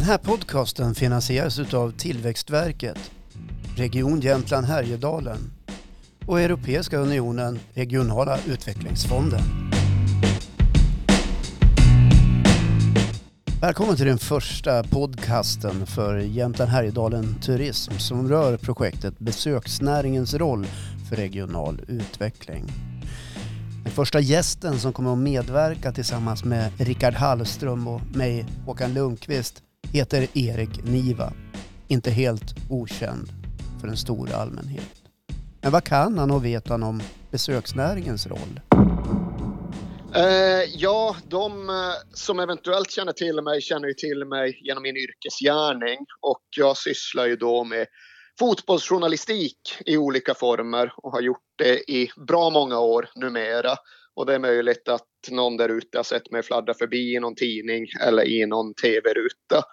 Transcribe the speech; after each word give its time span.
Den 0.00 0.08
här 0.08 0.18
podcasten 0.18 0.94
finansieras 0.94 1.74
av 1.74 1.90
Tillväxtverket, 1.90 3.10
Region 3.76 4.20
Jämtland 4.20 4.66
Härjedalen 4.66 5.52
och 6.26 6.40
Europeiska 6.40 6.98
Unionen 6.98 7.58
Regionala 7.74 8.38
Utvecklingsfonden. 8.46 9.40
Välkommen 13.60 13.96
till 13.96 14.06
den 14.06 14.18
första 14.18 14.84
podcasten 14.84 15.86
för 15.86 16.18
Jämtland 16.18 16.70
Härjedalen 16.70 17.34
Turism 17.42 17.92
som 17.98 18.28
rör 18.28 18.56
projektet 18.56 19.18
Besöksnäringens 19.18 20.34
roll 20.34 20.66
för 21.08 21.16
regional 21.16 21.80
utveckling. 21.88 22.64
Den 23.84 23.92
första 23.92 24.20
gästen 24.20 24.78
som 24.78 24.92
kommer 24.92 25.12
att 25.12 25.18
medverka 25.18 25.92
tillsammans 25.92 26.44
med 26.44 26.72
Rickard 26.78 27.14
Hallström 27.14 27.88
och 27.88 28.00
mig, 28.14 28.46
Håkan 28.66 28.94
Lundqvist, 28.94 29.62
heter 29.92 30.26
Erik 30.34 30.84
Niva. 30.84 31.32
Inte 31.88 32.10
helt 32.10 32.54
okänd 32.70 33.28
för 33.80 33.86
den 33.86 33.96
stora 33.96 34.36
allmänheten. 34.36 35.08
Men 35.60 35.72
vad 35.72 35.84
kan 35.84 36.18
han 36.18 36.30
och 36.30 36.44
vet 36.44 36.68
han 36.68 36.82
om 36.82 37.02
besöksnäringens 37.30 38.26
roll? 38.26 38.60
Eh, 40.14 40.64
ja, 40.74 41.16
de 41.28 41.68
eh, 41.68 41.74
som 42.14 42.40
eventuellt 42.40 42.90
känner 42.90 43.12
till 43.12 43.42
mig 43.42 43.60
känner 43.60 43.88
ju 43.88 43.94
till 43.94 44.24
mig 44.24 44.60
genom 44.62 44.82
min 44.82 44.96
yrkesgärning 44.96 45.98
och 46.20 46.42
jag 46.56 46.76
sysslar 46.76 47.26
ju 47.26 47.36
då 47.36 47.64
med 47.64 47.86
fotbollsjournalistik 48.38 49.58
i 49.86 49.96
olika 49.96 50.34
former 50.34 50.92
och 50.96 51.12
har 51.12 51.20
gjort 51.20 51.44
det 51.58 51.90
i 51.90 52.10
bra 52.28 52.50
många 52.50 52.78
år 52.78 53.08
numera. 53.14 53.76
Och 54.20 54.26
det 54.26 54.34
är 54.34 54.38
möjligt 54.38 54.88
att 54.88 55.06
någon 55.30 55.56
där 55.56 55.68
ute 55.68 55.98
har 55.98 56.02
sett 56.02 56.30
mig 56.30 56.42
fladdra 56.42 56.74
förbi 56.74 57.14
i 57.14 57.20
någon 57.20 57.34
tidning 57.34 57.86
eller 58.00 58.28
i 58.28 58.46
någon 58.46 58.74
tv-ruta. 58.74 59.64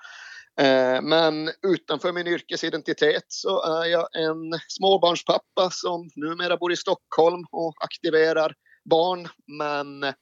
Eh, 0.59 1.01
men 1.01 1.49
utanför 1.67 2.11
min 2.11 2.27
yrkesidentitet 2.27 3.23
så 3.27 3.81
är 3.81 3.85
jag 3.85 4.07
en 4.13 4.59
småbarnspappa 4.67 5.69
som 5.71 6.09
numera 6.15 6.57
bor 6.57 6.71
i 6.71 6.75
Stockholm 6.75 7.45
och 7.51 7.73
aktiverar 7.83 8.53
barn. 8.89 9.27
Men 9.47 10.13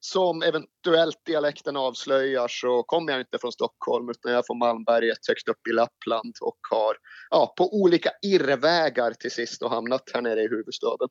som 0.00 0.42
eventuellt 0.42 1.24
dialekten 1.26 1.76
avslöjar 1.76 2.48
så 2.48 2.82
kommer 2.82 3.12
jag 3.12 3.20
inte 3.20 3.38
från 3.38 3.52
Stockholm 3.52 4.10
utan 4.10 4.32
jag 4.32 4.38
är 4.38 4.44
från 4.46 4.58
Malmberget 4.58 5.28
högst 5.28 5.48
upp 5.48 5.66
i 5.70 5.72
Lappland 5.72 6.34
och 6.40 6.58
har 6.70 6.96
ja, 7.30 7.54
på 7.56 7.82
olika 7.82 8.10
irrvägar 8.22 9.12
till 9.12 9.30
sist 9.30 9.62
och 9.62 9.70
hamnat 9.70 10.10
här 10.14 10.22
nere 10.22 10.42
i 10.42 10.48
huvudstaden. 10.48 11.08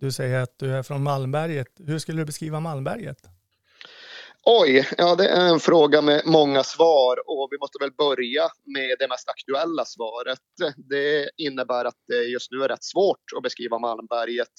Du 0.00 0.12
säger 0.12 0.42
att 0.42 0.58
du 0.58 0.72
är 0.72 0.82
från 0.82 1.02
Malmberget. 1.02 1.66
Hur 1.86 1.98
skulle 1.98 2.20
du 2.20 2.24
beskriva 2.24 2.60
Malmberget? 2.60 3.18
Oj, 4.44 4.88
ja 4.98 5.14
det 5.14 5.28
är 5.28 5.48
en 5.48 5.60
fråga 5.60 6.02
med 6.02 6.22
många 6.26 6.62
svar 6.62 7.16
och 7.26 7.48
vi 7.50 7.58
måste 7.58 7.78
väl 7.80 7.92
börja 7.92 8.42
med 8.64 8.96
det 8.98 9.08
mest 9.08 9.28
aktuella 9.28 9.84
svaret. 9.84 10.38
Det 10.76 11.30
innebär 11.36 11.84
att 11.84 11.96
det 12.06 12.14
just 12.14 12.50
nu 12.50 12.64
är 12.64 12.68
rätt 12.68 12.84
svårt 12.84 13.22
att 13.36 13.42
beskriva 13.42 13.78
Malmberget 13.78 14.52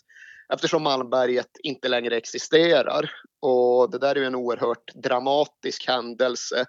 eftersom 0.54 0.84
Malmberget 0.84 1.52
inte 1.64 1.88
längre 1.88 2.18
existerar. 2.18 3.12
Och 3.42 3.92
det 3.92 3.98
där 3.98 4.16
är 4.16 4.20
ju 4.20 4.26
en 4.26 4.36
oerhört 4.36 4.94
dramatisk 4.94 5.88
händelse 5.88 6.66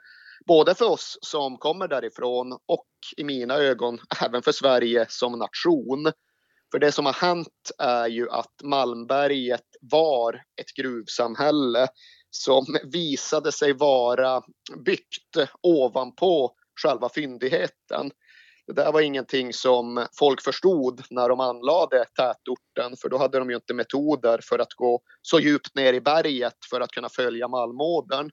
både 0.46 0.74
för 0.74 0.90
oss 0.90 1.18
som 1.20 1.58
kommer 1.58 1.88
därifrån 1.88 2.52
och 2.52 2.88
i 3.16 3.24
mina 3.24 3.54
ögon 3.54 3.98
även 4.22 4.42
för 4.42 4.52
Sverige 4.52 5.06
som 5.08 5.38
nation. 5.38 6.12
För 6.72 6.78
det 6.78 6.92
som 6.92 7.06
har 7.06 7.12
hänt 7.12 7.70
är 7.78 8.06
ju 8.08 8.30
att 8.30 8.54
Malmberget 8.62 9.66
var 9.80 10.34
ett 10.60 10.72
gruvsamhälle 10.76 11.88
som 12.30 12.64
visade 12.92 13.52
sig 13.52 13.72
vara 13.72 14.42
byggt 14.84 15.50
ovanpå 15.60 16.54
själva 16.82 17.08
fyndigheten. 17.08 18.10
Det 18.66 18.72
där 18.72 18.92
var 18.92 19.00
ingenting 19.00 19.52
som 19.52 20.06
folk 20.18 20.42
förstod 20.42 21.02
när 21.10 21.28
de 21.28 21.40
anlade 21.40 22.04
tätorten 22.04 22.96
för 23.02 23.08
då 23.08 23.18
hade 23.18 23.38
de 23.38 23.50
ju 23.50 23.56
inte 23.56 23.74
metoder 23.74 24.40
för 24.42 24.58
att 24.58 24.72
gå 24.72 25.00
så 25.22 25.40
djupt 25.40 25.74
ner 25.74 25.92
i 25.92 26.00
berget 26.00 26.56
för 26.70 26.80
att 26.80 26.90
kunna 26.90 27.08
följa 27.08 27.48
malmådern. 27.48 28.30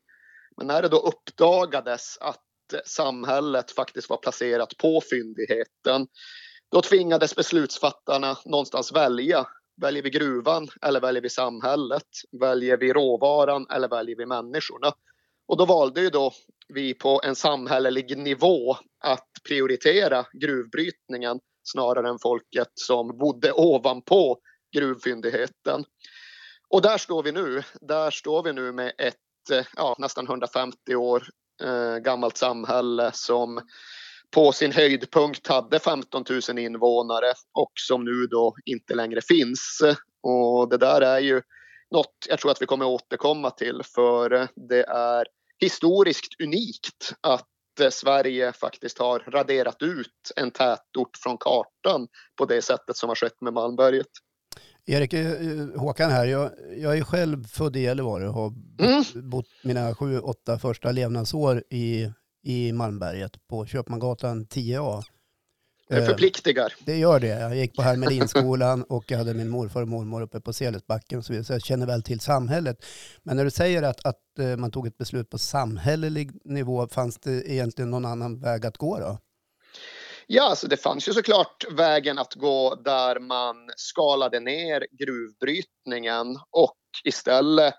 Men 0.58 0.68
när 0.68 0.82
det 0.82 0.88
då 0.88 0.98
uppdagades 0.98 2.18
att 2.18 2.44
samhället 2.86 3.72
faktiskt 3.72 4.10
var 4.10 4.18
placerat 4.18 4.78
på 4.78 5.02
fyndigheten 5.12 6.08
då 6.72 6.82
tvingades 6.82 7.36
beslutsfattarna 7.36 8.38
någonstans 8.46 8.92
välja. 8.92 9.48
Väljer 9.82 10.04
vi 10.04 10.10
gruvan 10.10 10.68
eller 10.82 11.02
väljer 11.02 11.22
vi 11.22 11.30
samhället? 11.30 12.08
Väljer 12.42 12.78
vi 12.78 12.94
råvaran 12.94 13.68
eller 13.70 13.88
väljer 13.88 14.16
vi 14.16 14.26
människorna? 14.26 14.92
Och 15.48 15.58
då 15.58 15.66
valde 15.66 16.02
ju 16.02 16.10
då 16.10 16.32
vi 16.68 16.94
på 16.94 17.22
en 17.24 17.36
samhällelig 17.36 18.18
nivå 18.18 18.78
att 19.04 19.30
prioritera 19.48 20.26
gruvbrytningen 20.34 21.40
snarare 21.64 22.10
än 22.10 22.20
folket 22.20 22.72
som 22.74 23.18
bodde 23.18 23.52
ovanpå 23.52 24.38
gruvfyndigheten. 24.76 25.86
Och 26.70 26.82
där 26.82 26.98
står 26.98 27.24
vi 27.24 27.32
nu. 27.32 27.64
Där 27.82 28.12
står 28.12 28.44
vi 28.44 28.54
nu 28.54 28.72
med 28.72 28.94
ett 28.98 29.16
eh, 29.52 29.66
ja, 29.76 29.96
nästan 30.00 30.26
150 30.26 30.96
år 30.96 31.24
eh, 31.64 31.98
gammalt 31.98 32.38
samhälle 32.38 33.12
som 33.14 33.62
på 34.36 34.52
sin 34.52 34.72
höjdpunkt 34.72 35.48
hade 35.48 35.80
15 35.80 36.24
000 36.50 36.60
invånare 36.60 37.34
och 37.54 37.72
som 37.88 38.06
nu 38.06 38.28
då 38.28 38.56
inte 38.66 38.96
längre 38.96 39.22
finns. 39.22 39.82
Och 40.24 40.70
det 40.70 40.78
där 40.78 41.02
är 41.02 41.20
ju 41.20 41.42
något 41.92 42.14
jag 42.30 42.40
tror 42.40 42.52
att 42.52 42.62
vi 42.62 42.66
kommer 42.66 42.86
återkomma 42.86 43.52
till 43.52 43.82
för 43.96 44.48
det 44.70 44.84
är 44.84 45.26
historiskt 45.60 46.42
unikt 46.44 47.14
att 47.22 47.48
Sverige 47.92 48.54
faktiskt 48.54 48.98
har 48.98 49.20
raderat 49.20 49.82
ut 49.82 50.32
en 50.36 50.52
tätort 50.52 51.18
från 51.24 51.38
kartan 51.38 52.08
på 52.38 52.46
det 52.46 52.62
sättet 52.62 52.98
som 52.98 53.10
har 53.10 53.16
skett 53.16 53.42
med 53.42 53.54
Malmberget. 53.54 54.08
Erik, 54.86 55.14
eh, 55.14 55.80
Håkan 55.80 56.12
här. 56.12 56.26
Jag, 56.26 56.52
jag 56.78 56.98
är 56.98 57.04
själv 57.04 57.44
född 57.44 57.76
i 57.76 57.80
Gällivare 57.80 58.28
och 58.28 58.34
har 58.34 58.54
mm. 58.80 59.30
bott 59.30 59.48
mina 59.64 59.96
sju, 59.96 60.20
åtta 60.20 60.60
första 60.60 60.92
levnadsår 60.92 61.64
i, 61.70 62.12
i 62.44 62.72
Malmberget 62.74 63.48
på 63.48 63.66
Köpmangatan 63.66 64.46
10A. 64.46 65.04
Det 65.90 66.06
förpliktigar. 66.06 66.74
Det 66.86 66.98
gör 66.98 67.20
det. 67.20 67.28
Jag 67.28 67.56
gick 67.56 67.76
på 67.76 67.82
Hermelinskolan 67.82 68.84
och 68.90 69.12
jag 69.12 69.18
hade 69.18 69.34
min 69.34 69.50
morfar 69.50 69.82
och 69.82 69.88
mormor 69.88 70.22
uppe 70.22 70.40
på 70.40 70.54
Selesbacken 70.54 71.24
så 71.24 71.34
jag 71.34 71.62
känner 71.62 71.88
väl 71.88 72.04
till 72.04 72.20
samhället. 72.20 72.86
Men 73.24 73.38
när 73.38 73.44
du 73.44 73.52
säger 73.52 73.84
att, 73.84 74.06
att 74.06 74.40
eh, 74.40 74.58
man 74.58 74.72
tog 74.72 74.88
ett 74.88 74.98
beslut 74.98 75.30
på 75.30 75.38
samhällelig 75.38 76.32
nivå, 76.44 76.88
fanns 76.88 77.20
det 77.20 77.52
egentligen 77.52 77.92
någon 77.92 78.06
annan 78.06 78.40
väg 78.40 78.66
att 78.66 78.78
gå 78.78 79.00
då? 79.00 79.18
Ja, 80.28 80.50
alltså 80.50 80.68
det 80.68 80.78
fanns 80.78 81.08
ju 81.08 81.14
såklart 81.14 81.66
vägen 81.72 82.20
att 82.20 82.34
gå 82.34 82.76
där 82.76 83.20
man 83.20 83.56
skalade 83.76 84.40
ner 84.40 84.88
gruvbrytningen 84.92 86.40
och 86.52 86.78
istället 87.04 87.74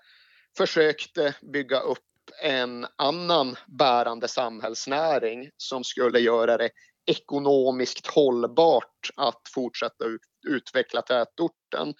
försökte 0.57 1.35
bygga 1.53 1.79
upp 1.79 2.08
en 2.41 2.87
annan 2.95 3.55
bärande 3.67 4.27
samhällsnäring 4.27 5.49
som 5.57 5.83
skulle 5.83 6.19
göra 6.19 6.57
det 6.57 6.69
ekonomiskt 7.05 8.07
hållbart 8.07 9.09
att 9.15 9.41
fortsätta 9.53 10.05
utveckla 10.47 11.01
tätorten. 11.01 11.93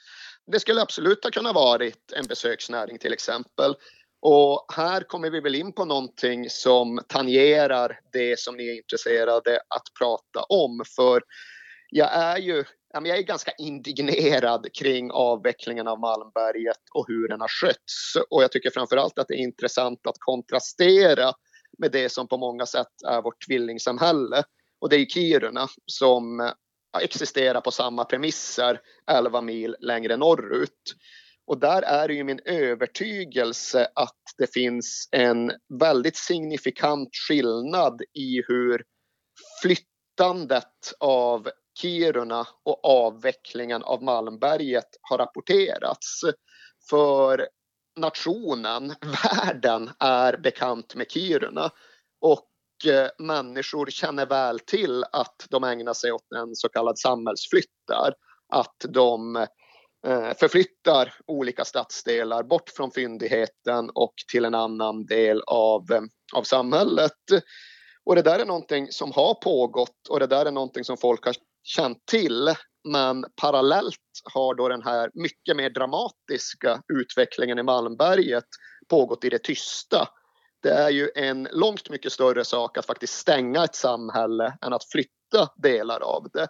Det 0.51 0.59
skulle 0.59 0.81
absolut 0.81 1.23
ha 1.23 1.31
kunnat 1.31 1.55
varit 1.55 2.11
en 2.15 2.27
besöksnäring 2.27 2.97
till 2.97 3.13
exempel. 3.13 3.75
Och 4.21 4.65
här 4.75 5.01
kommer 5.01 5.29
vi 5.29 5.39
väl 5.39 5.55
in 5.55 5.73
på 5.73 5.85
någonting 5.85 6.49
som 6.49 7.01
tangerar 7.07 7.99
det 8.13 8.39
som 8.39 8.57
ni 8.57 8.69
är 8.69 8.77
intresserade 8.77 9.55
att 9.55 9.93
prata 9.99 10.43
om. 10.43 10.83
För 10.95 11.21
jag 11.89 12.13
är 12.13 12.37
ju 12.37 12.65
jag 12.93 13.07
är 13.07 13.21
ganska 13.21 13.51
indignerad 13.57 14.67
kring 14.73 15.11
avvecklingen 15.11 15.87
av 15.87 15.99
Malmberget 15.99 16.81
och 16.93 17.05
hur 17.07 17.27
den 17.27 17.41
har 17.41 17.47
skötts. 17.47 18.15
Och 18.29 18.43
jag 18.43 18.51
tycker 18.51 18.69
framförallt 18.69 19.19
att 19.19 19.27
det 19.27 19.33
är 19.33 19.43
intressant 19.43 20.07
att 20.07 20.19
kontrastera 20.19 21.33
med 21.77 21.91
det 21.91 22.09
som 22.09 22.27
på 22.27 22.37
många 22.37 22.65
sätt 22.65 23.01
är 23.07 23.21
vårt 23.21 23.47
tvillingsamhälle. 23.47 24.43
Och 24.81 24.89
det 24.89 24.95
är 24.95 25.05
Kiruna 25.05 25.67
som 25.85 26.51
existerar 27.01 27.61
på 27.61 27.71
samma 27.71 28.05
premisser 28.05 28.81
11 29.11 29.41
mil 29.41 29.75
längre 29.79 30.17
norrut. 30.17 30.95
Och 31.47 31.59
där 31.59 31.81
är 31.81 32.07
det 32.07 32.13
ju 32.13 32.23
min 32.23 32.39
övertygelse 32.45 33.87
att 33.95 34.21
det 34.37 34.53
finns 34.53 35.09
en 35.11 35.51
väldigt 35.79 36.17
signifikant 36.17 37.09
skillnad 37.27 38.01
i 38.13 38.43
hur 38.47 38.83
flyttandet 39.61 40.93
av 40.99 41.49
Kiruna 41.77 42.47
och 42.63 42.85
avvecklingen 42.85 43.83
av 43.83 44.03
Malmberget 44.03 44.89
har 45.01 45.17
rapporterats. 45.17 46.21
För 46.89 47.47
nationen, 47.99 48.87
världen, 49.23 49.89
är 49.99 50.37
bekant 50.37 50.95
med 50.95 51.11
Kiruna. 51.11 51.71
Och 52.21 52.49
eh, 52.91 53.09
människor 53.17 53.85
känner 53.85 54.25
väl 54.25 54.59
till 54.59 55.03
att 55.11 55.47
de 55.49 55.63
ägnar 55.63 55.93
sig 55.93 56.11
åt 56.11 56.31
en 56.35 56.55
så 56.55 56.69
kallad 56.69 56.99
samhällsflytt 56.99 57.73
där. 57.87 58.13
Att 58.53 58.85
de 58.89 59.35
eh, 60.07 60.33
förflyttar 60.39 61.13
olika 61.27 61.65
stadsdelar 61.65 62.43
bort 62.43 62.69
från 62.69 62.91
fyndigheten 62.91 63.89
och 63.89 64.13
till 64.31 64.45
en 64.45 64.55
annan 64.55 65.05
del 65.05 65.41
av, 65.47 65.91
eh, 65.91 66.01
av 66.33 66.43
samhället. 66.43 67.11
Och 68.03 68.15
det 68.15 68.21
där 68.21 68.39
är 68.39 68.45
någonting 68.45 68.87
som 68.91 69.11
har 69.11 69.33
pågått 69.33 70.07
och 70.09 70.19
det 70.19 70.27
där 70.27 70.45
är 70.45 70.51
någonting 70.51 70.83
som 70.83 70.97
folk 70.97 71.25
har 71.25 71.35
känt 71.63 72.05
till. 72.05 72.55
Men 72.83 73.25
parallellt 73.41 73.95
har 74.33 74.55
då 74.55 74.67
den 74.69 74.83
här 74.83 75.11
mycket 75.13 75.55
mer 75.55 75.69
dramatiska 75.69 76.81
utvecklingen 76.93 77.59
i 77.59 77.63
Malmberget 77.63 78.45
pågått 78.89 79.23
i 79.23 79.29
det 79.29 79.43
tysta. 79.43 80.07
Det 80.61 80.69
är 80.69 80.89
ju 80.89 81.09
en 81.15 81.47
långt 81.51 81.89
mycket 81.89 82.11
större 82.11 82.45
sak 82.45 82.77
att 82.77 82.85
faktiskt 82.85 83.13
stänga 83.13 83.63
ett 83.63 83.75
samhälle 83.75 84.57
än 84.61 84.73
att 84.73 84.91
flytta 84.91 85.49
delar 85.57 85.99
av 85.99 86.27
det. 86.33 86.47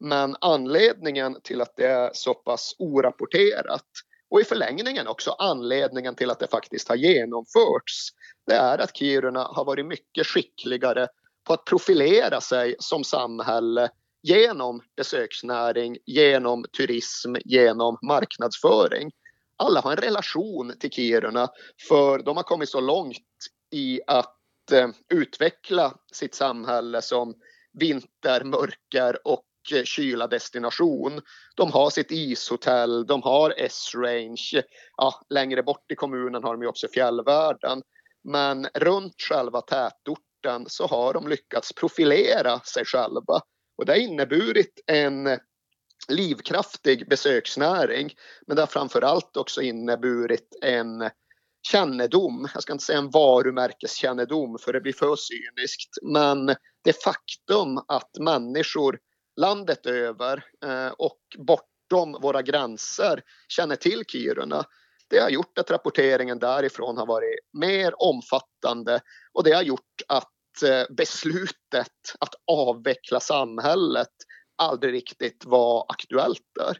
Men 0.00 0.36
anledningen 0.40 1.40
till 1.42 1.60
att 1.60 1.76
det 1.76 1.86
är 1.86 2.10
så 2.12 2.34
pass 2.34 2.74
orapporterat 2.78 3.86
och 4.30 4.40
i 4.40 4.44
förlängningen 4.44 5.06
också 5.06 5.30
anledningen 5.30 6.14
till 6.14 6.30
att 6.30 6.38
det 6.38 6.50
faktiskt 6.50 6.88
har 6.88 6.96
genomförts, 6.96 8.10
det 8.46 8.54
är 8.54 8.78
att 8.78 8.96
Kiruna 8.96 9.42
har 9.42 9.64
varit 9.64 9.86
mycket 9.86 10.26
skickligare 10.26 11.08
på 11.46 11.52
att 11.52 11.64
profilera 11.64 12.40
sig 12.40 12.76
som 12.78 13.04
samhälle 13.04 13.90
genom 14.26 14.82
besöksnäring, 14.96 15.98
genom 16.06 16.64
turism, 16.76 17.34
genom 17.44 17.98
marknadsföring. 18.02 19.10
Alla 19.56 19.80
har 19.80 19.90
en 19.90 19.96
relation 19.96 20.72
till 20.80 20.90
Kiruna 20.90 21.48
för 21.88 22.18
de 22.18 22.36
har 22.36 22.44
kommit 22.44 22.68
så 22.68 22.80
långt 22.80 23.16
i 23.70 24.00
att 24.06 24.72
eh, 24.72 24.88
utveckla 25.14 25.94
sitt 26.12 26.34
samhälle 26.34 27.02
som 27.02 27.34
vinter, 27.72 28.44
mörker 28.44 29.26
och 29.26 29.44
eh, 29.74 29.84
kyla 29.84 30.26
destination. 30.26 31.20
De 31.56 31.72
har 31.72 31.90
sitt 31.90 32.10
ishotell, 32.10 33.06
de 33.06 33.22
har 33.22 33.54
S-range. 33.56 34.62
Ja, 34.96 35.20
längre 35.30 35.62
bort 35.62 35.92
i 35.92 35.94
kommunen 35.94 36.44
har 36.44 36.52
de 36.52 36.62
ju 36.62 36.68
också 36.68 36.88
fjällvärlden. 36.88 37.82
Men 38.24 38.66
runt 38.74 39.22
själva 39.22 39.60
tätorten 39.60 40.64
så 40.66 40.86
har 40.86 41.14
de 41.14 41.28
lyckats 41.28 41.72
profilera 41.72 42.60
sig 42.60 42.84
själva 42.84 43.40
och 43.76 43.86
det 43.86 43.92
har 43.92 43.98
inneburit 43.98 44.80
en 44.86 45.38
livkraftig 46.08 47.08
besöksnäring. 47.08 48.14
Men 48.46 48.56
det 48.56 48.62
har 48.62 48.66
framför 48.66 49.02
allt 49.02 49.36
också 49.36 49.62
inneburit 49.62 50.58
en 50.62 51.10
kännedom, 51.70 52.48
jag 52.54 52.62
ska 52.62 52.72
inte 52.72 52.84
säga 52.84 52.98
en 52.98 53.10
varumärkeskännedom 53.10 54.58
för 54.58 54.72
det 54.72 54.80
blir 54.80 54.92
för 54.92 55.16
cyniskt, 55.16 55.98
men 56.02 56.46
det 56.84 57.02
faktum 57.04 57.78
att 57.88 58.10
människor 58.20 58.98
landet 59.36 59.86
över 59.86 60.44
eh, 60.64 60.88
och 60.88 61.18
bortom 61.38 62.12
våra 62.22 62.42
gränser 62.42 63.22
känner 63.48 63.76
till 63.76 64.02
Kiruna. 64.08 64.64
Det 65.08 65.18
har 65.18 65.30
gjort 65.30 65.58
att 65.58 65.70
rapporteringen 65.70 66.38
därifrån 66.38 66.96
har 66.96 67.06
varit 67.06 67.38
mer 67.52 68.02
omfattande 68.02 69.00
och 69.32 69.44
det 69.44 69.52
har 69.52 69.62
gjort 69.62 70.02
att 70.08 70.32
beslutet 70.90 72.16
att 72.20 72.34
avveckla 72.46 73.20
samhället 73.20 74.12
aldrig 74.56 74.94
riktigt 74.94 75.44
var 75.44 75.86
aktuellt 75.88 76.42
där. 76.54 76.78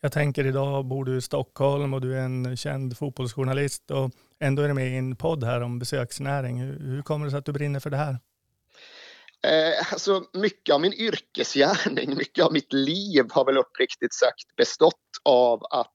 Jag 0.00 0.12
tänker 0.12 0.46
idag 0.46 0.84
bor 0.84 1.04
du 1.04 1.16
i 1.16 1.20
Stockholm 1.20 1.94
och 1.94 2.00
du 2.00 2.14
är 2.18 2.22
en 2.22 2.56
känd 2.56 2.98
fotbollsjournalist 2.98 3.90
och 3.90 4.10
ändå 4.40 4.62
är 4.62 4.68
du 4.68 4.74
med 4.74 4.88
i 4.88 4.96
en 4.96 5.16
podd 5.16 5.44
här 5.44 5.60
om 5.60 5.78
besöksnäring. 5.78 6.58
Hur 6.60 7.02
kommer 7.02 7.24
det 7.24 7.30
sig 7.30 7.38
att 7.38 7.46
du 7.46 7.52
brinner 7.52 7.80
för 7.80 7.90
det 7.90 7.96
här? 7.96 8.18
Eh, 9.46 9.92
alltså 9.92 10.24
mycket 10.32 10.74
av 10.74 10.80
min 10.80 10.92
yrkesgärning, 10.92 12.16
mycket 12.16 12.44
av 12.44 12.52
mitt 12.52 12.72
liv 12.72 13.24
har 13.30 13.44
väl 13.44 13.58
uppriktigt 13.58 14.14
sagt 14.14 14.56
bestått 14.56 15.20
av 15.24 15.64
att 15.70 15.92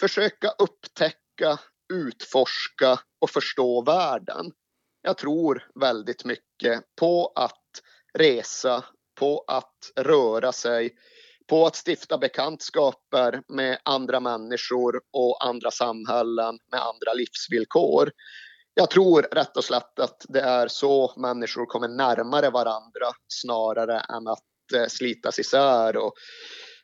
försöka 0.00 0.48
upptäcka, 0.48 1.58
utforska 1.92 2.98
och 3.20 3.30
förstå 3.30 3.82
världen 3.82 4.52
jag 5.04 5.18
tror 5.18 5.68
väldigt 5.80 6.24
mycket 6.24 6.82
på 7.00 7.32
att 7.34 7.62
resa, 8.18 8.84
på 9.18 9.44
att 9.46 9.92
röra 9.96 10.52
sig, 10.52 10.94
på 11.48 11.66
att 11.66 11.76
stifta 11.88 12.18
bekantskaper 12.18 13.42
med 13.48 13.78
andra 13.82 14.20
människor 14.20 15.00
och 15.12 15.46
andra 15.46 15.70
samhällen 15.70 16.58
med 16.72 16.80
andra 16.80 17.12
livsvillkor. 17.14 18.10
Jag 18.74 18.90
tror 18.90 19.22
rätt 19.22 19.56
och 19.56 19.64
slätt 19.64 19.98
att 19.98 20.26
det 20.28 20.40
är 20.40 20.68
så 20.68 21.12
människor 21.16 21.66
kommer 21.66 21.88
närmare 21.88 22.50
varandra 22.50 23.06
snarare 23.28 24.00
än 24.00 24.28
att 24.28 24.72
eh, 24.74 24.86
slitas 24.88 25.38
isär 25.38 25.96
och 25.96 26.12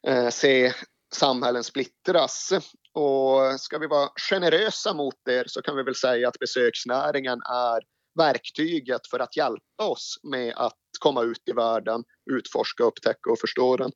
eh, 0.07 0.29
se 0.29 0.73
samhällen 1.15 1.65
splittras. 1.65 2.53
Och 2.93 3.61
ska 3.61 3.79
vi 3.79 3.87
vara 3.87 4.09
generösa 4.31 4.95
mot 4.95 5.29
er 5.29 5.45
så 5.47 5.63
kan 5.63 5.77
vi 5.77 5.83
väl 5.83 5.95
säga 5.95 6.29
att 6.29 6.39
besöksnäringen 6.39 7.39
är 7.51 7.81
verktyget 8.15 9.07
för 9.07 9.19
att 9.19 9.37
hjälpa 9.37 9.85
oss 9.85 10.21
med 10.23 10.55
att 10.57 10.77
komma 11.01 11.23
ut 11.23 11.43
i 11.49 11.53
världen, 11.53 12.05
utforska, 12.31 12.85
upptäcka 12.85 13.31
och 13.31 13.39
förstå 13.39 13.77
den. 13.77 13.93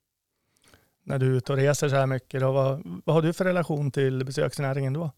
När 1.03 1.19
du 1.19 1.25
är 1.25 1.37
ute 1.37 1.51
och 1.51 1.57
reser 1.57 1.89
så 1.89 1.95
här 1.95 2.07
mycket, 2.07 2.41
då, 2.41 2.51
vad, 2.51 3.01
vad 3.05 3.15
har 3.15 3.21
du 3.21 3.33
för 3.33 3.45
relation 3.45 3.91
till 3.91 4.25
besöksnäringen 4.25 4.93
då? 4.93 5.11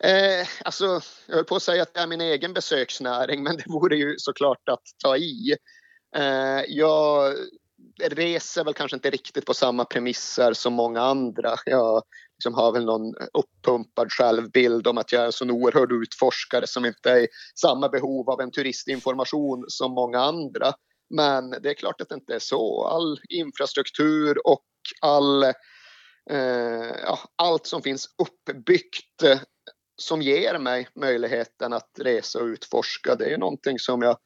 Eh, 0.00 0.46
alltså, 0.64 1.00
jag 1.26 1.34
höll 1.34 1.44
på 1.44 1.56
att 1.56 1.62
säga 1.62 1.82
att 1.82 1.94
det 1.94 2.00
är 2.00 2.06
min 2.06 2.20
egen 2.20 2.54
besöksnäring, 2.54 3.42
men 3.42 3.56
det 3.56 3.64
vore 3.66 3.96
ju 3.96 4.14
såklart 4.18 4.68
att 4.68 4.82
ta 5.02 5.16
i. 5.16 5.56
Eh, 6.16 6.62
jag 6.68 7.34
reser 8.00 8.64
väl 8.64 8.74
kanske 8.74 8.96
inte 8.96 9.10
riktigt 9.10 9.46
på 9.46 9.54
samma 9.54 9.84
premisser 9.84 10.52
som 10.52 10.72
många 10.72 11.00
andra. 11.00 11.56
Jag 11.66 12.02
liksom 12.38 12.54
har 12.54 12.72
väl 12.72 12.84
någon 12.84 13.06
eh, 13.06 13.26
uppumpad 13.32 14.12
självbild 14.12 14.86
om 14.86 14.98
att 14.98 15.12
jag 15.12 15.22
är 15.22 15.26
en 15.26 15.32
sån 15.32 15.50
oerhörd 15.50 15.92
utforskare 15.92 16.66
som 16.66 16.84
inte 16.84 17.10
är 17.10 17.18
i 17.18 17.28
samma 17.60 17.88
behov 17.88 18.30
av 18.30 18.40
en 18.40 18.50
turistinformation 18.50 19.64
som 19.68 19.92
många 19.92 20.20
andra. 20.20 20.72
Men 21.14 21.50
det 21.50 21.70
är 21.70 21.74
klart 21.74 22.00
att 22.00 22.08
det 22.08 22.14
inte 22.14 22.34
är 22.34 22.38
så. 22.38 22.84
All 22.84 23.18
infrastruktur 23.28 24.46
och 24.46 24.64
all, 25.00 25.42
eh, 26.30 26.94
ja, 27.02 27.18
allt 27.36 27.66
som 27.66 27.82
finns 27.82 28.08
uppbyggt 28.22 29.22
eh, 29.22 29.38
som 30.02 30.22
ger 30.22 30.58
mig 30.58 30.88
möjligheten 31.00 31.72
att 31.72 31.90
resa 32.00 32.38
och 32.38 32.46
utforska, 32.46 33.14
det 33.14 33.34
är 33.34 33.38
någonting 33.38 33.78
som 33.78 34.02
jag 34.02 34.16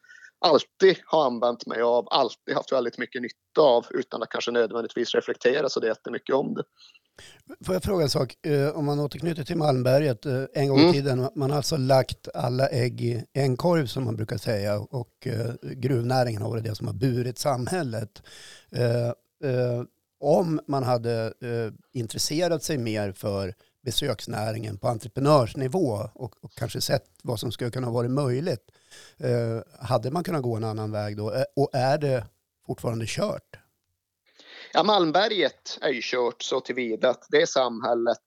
alltid 0.47 0.99
har 1.05 1.27
använt 1.27 1.67
mig 1.67 1.83
av, 1.83 2.09
alltid 2.11 2.55
haft 2.55 2.73
väldigt 2.73 2.99
mycket 2.99 3.23
nytta 3.23 3.61
av 3.61 3.87
utan 3.91 4.23
att 4.23 4.29
kanske 4.29 4.51
nödvändigtvis 4.51 5.15
reflektera 5.15 5.69
så 5.69 5.81
det 5.81 5.87
jättemycket 5.87 6.35
om 6.35 6.55
det. 6.55 6.63
Får 7.65 7.75
jag 7.75 7.83
fråga 7.83 8.03
en 8.03 8.11
sak? 8.11 8.47
Eh, 8.47 8.69
om 8.69 8.85
man 8.85 9.01
återknyter 9.01 9.45
till 9.45 9.57
Malmberget, 9.57 10.27
eh, 10.27 10.45
en 10.55 10.69
gång 10.69 10.79
i 10.79 10.83
mm. 10.83 10.93
tiden, 10.93 11.29
man 11.35 11.51
har 11.51 11.57
alltså 11.57 11.77
lagt 11.77 12.29
alla 12.35 12.69
ägg 12.69 13.01
i 13.01 13.25
en 13.33 13.57
korg 13.57 13.89
som 13.89 14.05
man 14.05 14.17
brukar 14.17 14.37
säga 14.37 14.79
och 14.79 15.27
eh, 15.27 15.53
gruvnäringen 15.63 16.43
har 16.43 16.51
varit 16.51 16.65
det 16.65 16.75
som 16.75 16.87
har 16.87 16.95
burit 16.95 17.39
samhället. 17.39 18.23
Om 20.21 20.61
man 20.67 20.83
hade 20.83 21.33
intresserat 21.93 22.63
sig 22.63 22.79
mer 22.79 23.13
för 23.13 23.55
besöksnäringen 23.85 24.79
på 24.79 24.89
entreprenörsnivå 24.89 26.09
och, 26.15 26.45
och 26.45 26.55
kanske 26.55 26.81
sett 26.81 27.05
vad 27.23 27.41
som 27.41 27.53
skulle 27.53 27.71
kunna 27.71 27.91
vara 27.91 28.09
möjligt, 28.09 28.71
hade 29.79 30.11
man 30.11 30.25
kunnat 30.25 30.43
gå 30.43 30.57
en 30.57 30.65
annan 30.65 30.93
väg 30.93 31.17
då? 31.17 31.45
Och 31.57 31.71
är 31.73 31.99
det 31.99 32.25
fortfarande 32.67 33.05
kört? 33.09 33.60
Ja, 34.73 34.83
Malmberget 34.83 35.79
är 35.81 35.89
ju 35.89 36.01
kört 36.03 36.43
så 36.43 36.61
tillvida 36.61 37.11
att 37.11 37.27
det 37.31 37.49
samhället 37.49 38.19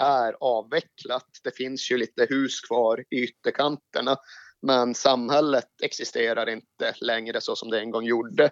är 0.00 0.36
avvecklat. 0.40 1.26
Det 1.44 1.56
finns 1.56 1.90
ju 1.90 1.96
lite 1.96 2.26
hus 2.30 2.60
kvar 2.60 3.04
i 3.10 3.24
ytterkanterna 3.24 4.16
men 4.66 4.94
samhället 4.94 5.68
existerar 5.82 6.48
inte 6.48 6.94
längre 7.00 7.40
så 7.40 7.56
som 7.56 7.70
det 7.70 7.80
en 7.80 7.90
gång 7.90 8.04
gjorde. 8.04 8.50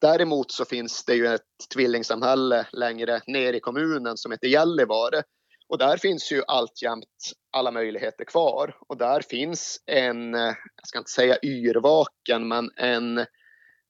Däremot 0.00 0.52
så 0.52 0.64
finns 0.64 1.04
det 1.04 1.14
ju 1.14 1.26
ett 1.26 1.40
tvillingsamhälle 1.74 2.66
längre 2.72 3.20
ner 3.26 3.52
i 3.52 3.60
kommunen 3.60 4.16
som 4.16 4.32
heter 4.32 4.48
Gällivare 4.48 5.22
och 5.68 5.78
där 5.78 5.96
finns 5.96 6.32
ju 6.32 6.42
alltjämt 6.46 7.32
alla 7.52 7.70
möjligheter 7.70 8.24
kvar 8.24 8.76
och 8.88 8.98
där 8.98 9.20
finns 9.20 9.78
en, 9.86 10.32
jag 10.32 10.86
ska 10.86 10.98
inte 10.98 11.10
säga 11.10 11.38
yrvaken, 11.42 12.48
men 12.48 12.70
en 12.76 13.26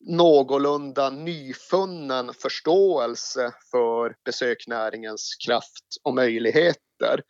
någorlunda 0.00 1.10
nyfunnen 1.10 2.34
förståelse 2.34 3.52
för 3.70 4.14
besöknäringens 4.24 5.36
kraft 5.46 5.84
och 6.02 6.14
möjligheter. 6.14 7.22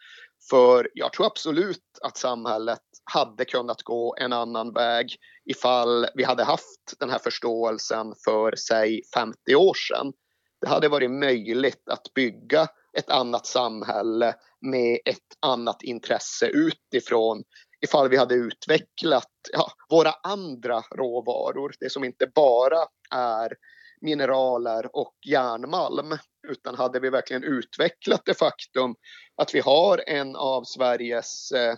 För 0.51 0.91
jag 0.95 1.13
tror 1.13 1.27
absolut 1.27 1.99
att 2.03 2.17
samhället 2.17 2.81
hade 3.05 3.45
kunnat 3.45 3.83
gå 3.83 4.17
en 4.21 4.33
annan 4.33 4.73
väg 4.73 5.17
ifall 5.45 6.07
vi 6.15 6.25
hade 6.25 6.45
haft 6.45 6.95
den 6.99 7.11
här 7.11 7.19
förståelsen 7.19 8.15
för, 8.25 8.57
säg, 8.57 9.03
50 9.15 9.55
år 9.55 9.75
sedan. 9.75 10.13
Det 10.61 10.69
hade 10.69 10.89
varit 10.89 11.11
möjligt 11.11 11.89
att 11.91 12.15
bygga 12.15 12.69
ett 12.99 13.11
annat 13.11 13.47
samhälle 13.47 14.35
med 14.61 14.99
ett 15.05 15.19
annat 15.41 15.83
intresse 15.83 16.47
utifrån 16.47 17.43
ifall 17.81 18.09
vi 18.09 18.17
hade 18.17 18.35
utvecklat 18.35 19.31
ja, 19.53 19.73
våra 19.91 20.11
andra 20.23 20.83
råvaror, 20.95 21.75
det 21.81 21.91
som 21.91 22.05
inte 22.05 22.27
bara 22.35 22.87
är 23.11 23.53
mineraler 24.01 24.97
och 24.97 25.15
järnmalm, 25.27 26.19
utan 26.49 26.75
hade 26.75 27.01
vi 27.01 27.11
verkligen 27.11 27.45
utvecklat 27.45 28.23
det 28.25 28.39
faktum 28.39 28.95
att 29.37 29.55
vi 29.55 29.61
har 29.61 30.03
en 30.07 30.37
av 30.37 30.65
Sveriges 30.65 31.53
eh, 31.53 31.77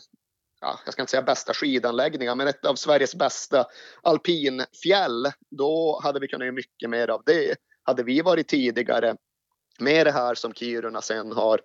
ja, 0.61 0.79
jag 0.85 0.93
ska 0.93 1.03
inte 1.03 1.11
säga 1.11 1.23
bästa 1.23 1.55
skidanläggningar, 1.55 2.35
men 2.35 2.49
ett 2.49 2.65
av 2.65 2.75
Sveriges 2.75 3.15
bästa 3.15 3.67
alpinfjäll, 4.03 5.27
då 5.51 6.01
hade 6.03 6.21
vi 6.21 6.29
kunnat 6.29 6.47
göra 6.47 6.55
mycket 6.55 6.91
mer 6.91 7.11
av 7.11 7.23
det. 7.27 7.57
Hade 7.83 8.03
vi 8.03 8.21
varit 8.21 8.49
tidigare 8.49 9.17
med 9.79 10.07
det 10.07 10.13
här 10.13 10.35
som 10.35 10.53
Kiruna 10.53 11.03
sen 11.03 11.33
har 11.33 11.61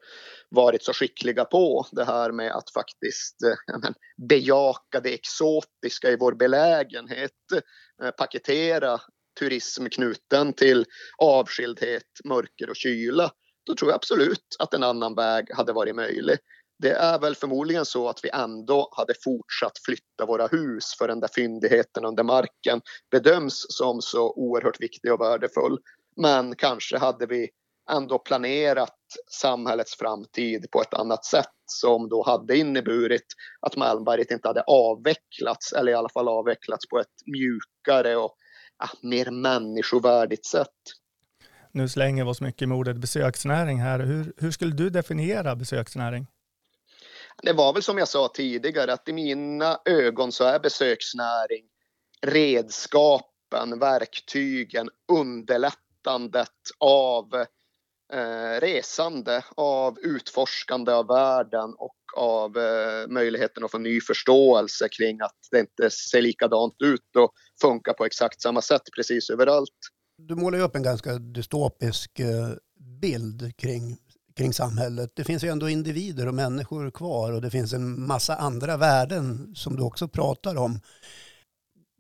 varit 0.49 0.83
så 0.83 0.93
skickliga 0.93 1.45
på, 1.45 1.87
det 1.91 2.05
här 2.05 2.31
med 2.31 2.51
att 2.51 2.73
faktiskt 2.73 3.43
eh, 3.43 3.79
men, 3.81 3.93
bejaka 4.29 4.99
det 4.99 5.13
exotiska 5.13 6.11
i 6.11 6.17
vår 6.19 6.33
belägenhet, 6.33 7.31
eh, 8.03 8.11
paketera 8.11 8.99
turism 9.39 9.85
knuten 9.85 10.53
till 10.53 10.85
avskildhet, 11.17 12.03
mörker 12.25 12.69
och 12.69 12.75
kyla, 12.75 13.31
då 13.65 13.75
tror 13.75 13.91
jag 13.91 13.95
absolut 13.95 14.55
att 14.59 14.73
en 14.73 14.83
annan 14.83 15.15
väg 15.15 15.53
hade 15.53 15.73
varit 15.73 15.95
möjlig. 15.95 16.37
Det 16.79 16.91
är 16.91 17.19
väl 17.19 17.35
förmodligen 17.35 17.85
så 17.85 18.09
att 18.09 18.19
vi 18.23 18.29
ändå 18.29 18.89
hade 18.91 19.13
fortsatt 19.23 19.79
flytta 19.85 20.25
våra 20.27 20.47
hus 20.47 20.95
för 20.97 21.07
den 21.07 21.19
där 21.19 21.29
fyndigheten 21.35 22.05
under 22.05 22.23
marken 22.23 22.81
bedöms 23.11 23.65
som 23.69 24.01
så 24.01 24.33
oerhört 24.33 24.81
viktig 24.81 25.13
och 25.13 25.21
värdefull. 25.21 25.77
Men 26.21 26.55
kanske 26.55 26.97
hade 26.97 27.25
vi 27.25 27.49
ändå 27.91 28.19
planerat 28.19 28.97
samhällets 29.31 29.95
framtid 29.95 30.71
på 30.71 30.81
ett 30.81 30.93
annat 30.93 31.25
sätt 31.25 31.53
som 31.65 32.09
då 32.09 32.23
hade 32.25 32.57
inneburit 32.57 33.25
att 33.59 33.75
Malmberget 33.75 34.31
inte 34.31 34.47
hade 34.47 34.61
avvecklats 34.61 35.73
eller 35.73 35.91
i 35.91 35.95
alla 35.95 36.09
fall 36.09 36.27
avvecklats 36.27 36.89
på 36.89 36.99
ett 36.99 37.15
mjukare 37.25 38.15
och 38.15 38.35
ja, 38.79 38.89
mer 39.01 39.31
människovärdigt 39.31 40.45
sätt. 40.45 40.67
Nu 41.71 41.89
slänger 41.89 42.23
vi 42.23 42.31
oss 42.31 42.41
mycket 42.41 42.69
med 42.69 42.77
ordet 42.77 42.97
besöksnäring 42.97 43.81
här. 43.81 43.99
Hur, 43.99 44.33
hur 44.37 44.51
skulle 44.51 44.75
du 44.75 44.89
definiera 44.89 45.55
besöksnäring? 45.55 46.27
Det 47.43 47.53
var 47.53 47.73
väl 47.73 47.83
som 47.83 47.97
jag 47.97 48.07
sa 48.07 48.31
tidigare 48.33 48.93
att 48.93 49.09
i 49.09 49.13
mina 49.13 49.79
ögon 49.85 50.31
så 50.31 50.43
är 50.43 50.59
besöksnäring 50.59 51.65
redskapen, 52.21 53.79
verktygen, 53.79 54.89
underlättandet 55.11 56.57
av 56.79 57.45
eh, 58.13 58.59
resande, 58.61 59.43
av 59.55 59.99
utforskande 59.99 60.91
av 60.91 61.07
världen 61.07 61.73
och 61.77 61.95
av 62.17 62.57
eh, 62.57 63.07
möjligheten 63.07 63.63
att 63.63 63.71
få 63.71 63.77
ny 63.77 64.01
förståelse 64.01 64.89
kring 64.89 65.21
att 65.21 65.37
det 65.51 65.59
inte 65.59 65.89
ser 65.89 66.21
likadant 66.21 66.75
ut 66.83 67.15
och 67.17 67.31
funkar 67.61 67.93
på 67.93 68.05
exakt 68.05 68.41
samma 68.41 68.61
sätt 68.61 68.81
precis 68.95 69.29
överallt. 69.29 69.77
Du 70.17 70.35
målar 70.35 70.57
ju 70.57 70.63
upp 70.63 70.75
en 70.75 70.83
ganska 70.83 71.13
dystopisk 71.13 72.19
eh, 72.19 72.49
bild 73.01 73.57
kring, 73.57 73.97
kring 74.35 74.53
samhället. 74.53 75.11
Det 75.15 75.23
finns 75.23 75.43
ju 75.43 75.49
ändå 75.49 75.69
individer 75.69 76.27
och 76.27 76.33
människor 76.33 76.91
kvar 76.91 77.33
och 77.33 77.41
det 77.41 77.51
finns 77.51 77.73
en 77.73 78.07
massa 78.07 78.35
andra 78.35 78.77
värden 78.77 79.55
som 79.55 79.75
du 79.75 79.83
också 79.83 80.07
pratar 80.07 80.55
om. 80.55 80.79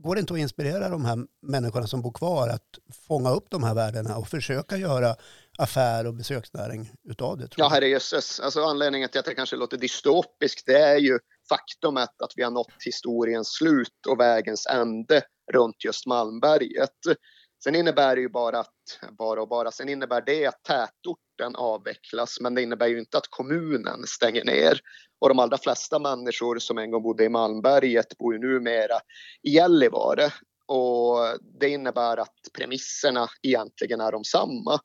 Går 0.03 0.15
det 0.15 0.21
inte 0.21 0.33
att 0.33 0.39
inspirera 0.39 0.89
de 0.89 1.05
här 1.05 1.17
människorna 1.41 1.87
som 1.87 2.01
bor 2.01 2.11
kvar 2.11 2.49
att 2.49 2.95
fånga 3.07 3.29
upp 3.29 3.45
de 3.49 3.63
här 3.63 3.73
värdena 3.73 4.17
och 4.17 4.27
försöka 4.27 4.77
göra 4.77 5.15
affär 5.57 6.07
och 6.07 6.13
besöksnäring 6.13 6.91
utav 7.09 7.37
det? 7.37 7.47
Tror 7.47 7.65
ja, 7.65 7.69
herrejösses. 7.69 8.39
Alltså 8.39 8.63
anledningen 8.63 9.09
till 9.09 9.19
att 9.19 9.25
det 9.25 9.35
kanske 9.35 9.55
låter 9.55 9.77
dystopiskt 9.77 10.65
det 10.65 10.79
är 10.79 10.97
ju 10.97 11.19
faktumet 11.49 12.21
att 12.23 12.31
vi 12.35 12.43
har 12.43 12.51
nått 12.51 12.83
historiens 12.85 13.47
slut 13.47 14.05
och 14.09 14.19
vägens 14.19 14.67
ände 14.67 15.21
runt 15.53 15.83
just 15.85 16.05
Malmberget. 16.05 16.99
Sen 17.63 17.75
innebär 17.75 18.15
det 18.15 18.21
ju 18.21 18.29
bara 18.29 18.59
att, 18.59 18.99
bara 19.17 19.41
och 19.41 19.47
bara, 19.47 19.71
sen 19.71 19.89
innebär 19.89 20.21
det 20.25 20.45
att 20.45 20.63
tätorten 20.63 21.55
avvecklas 21.55 22.39
men 22.41 22.55
det 22.55 22.61
innebär 22.61 22.87
ju 22.87 22.99
inte 22.99 23.17
att 23.17 23.27
kommunen 23.29 24.03
stänger 24.07 24.45
ner. 24.45 24.79
Och 25.19 25.29
de 25.29 25.39
allra 25.39 25.57
flesta 25.57 25.99
människor 25.99 26.59
som 26.59 26.77
en 26.77 26.91
gång 26.91 27.03
bodde 27.03 27.23
i 27.23 27.29
Malmberget 27.29 28.17
bor 28.17 28.33
ju 28.33 28.39
numera 28.39 28.99
i 29.43 29.49
Gällivare. 29.49 30.33
Och 30.65 31.17
det 31.59 31.69
innebär 31.69 32.17
att 32.17 32.35
premisserna 32.57 33.27
egentligen 33.41 34.01
är 34.01 34.11
de 34.11 34.23
samma. 34.23 34.79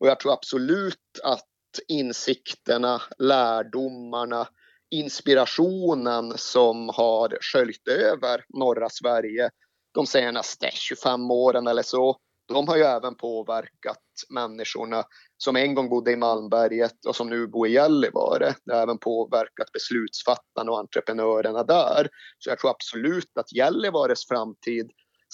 Och 0.00 0.06
jag 0.06 0.20
tror 0.20 0.32
absolut 0.32 1.20
att 1.22 1.44
insikterna, 1.88 3.02
lärdomarna, 3.18 4.48
inspirationen 4.90 6.32
som 6.36 6.88
har 6.88 7.38
sköljt 7.40 7.88
över 7.88 8.44
norra 8.48 8.88
Sverige 8.90 9.50
de 9.94 10.06
senaste 10.06 10.70
25 10.72 11.30
åren 11.30 11.66
eller 11.66 11.82
så, 11.82 12.16
de 12.48 12.68
har 12.68 12.76
ju 12.76 12.82
även 12.82 13.14
påverkat 13.14 14.02
människorna 14.28 15.04
som 15.36 15.56
en 15.56 15.74
gång 15.74 15.88
bodde 15.88 16.12
i 16.12 16.16
Malmberget 16.16 17.06
och 17.06 17.16
som 17.16 17.28
nu 17.28 17.46
bor 17.46 17.68
i 17.68 17.72
Gällivare. 17.72 18.54
Det 18.64 18.74
har 18.74 18.82
även 18.82 18.98
påverkat 18.98 19.72
beslutsfattarna 19.72 20.72
och 20.72 20.78
entreprenörerna 20.78 21.62
där. 21.62 22.08
Så 22.38 22.50
jag 22.50 22.58
tror 22.58 22.70
absolut 22.70 23.38
att 23.40 23.52
Gällivares 23.52 24.26
framtid 24.28 24.90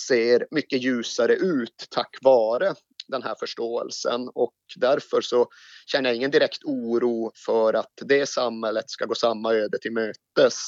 ser 0.08 0.46
mycket 0.50 0.82
ljusare 0.82 1.34
ut 1.34 1.86
tack 1.90 2.18
vare 2.22 2.74
den 3.08 3.22
här 3.22 3.34
förståelsen 3.40 4.28
och 4.34 4.54
därför 4.76 5.20
så 5.20 5.46
känner 5.86 6.10
jag 6.10 6.16
ingen 6.16 6.30
direkt 6.30 6.64
oro 6.64 7.32
för 7.46 7.74
att 7.74 7.92
det 8.02 8.28
samhället 8.28 8.90
ska 8.90 9.04
gå 9.04 9.14
samma 9.14 9.52
öde 9.52 9.78
till 9.78 9.92
mötes. 9.92 10.66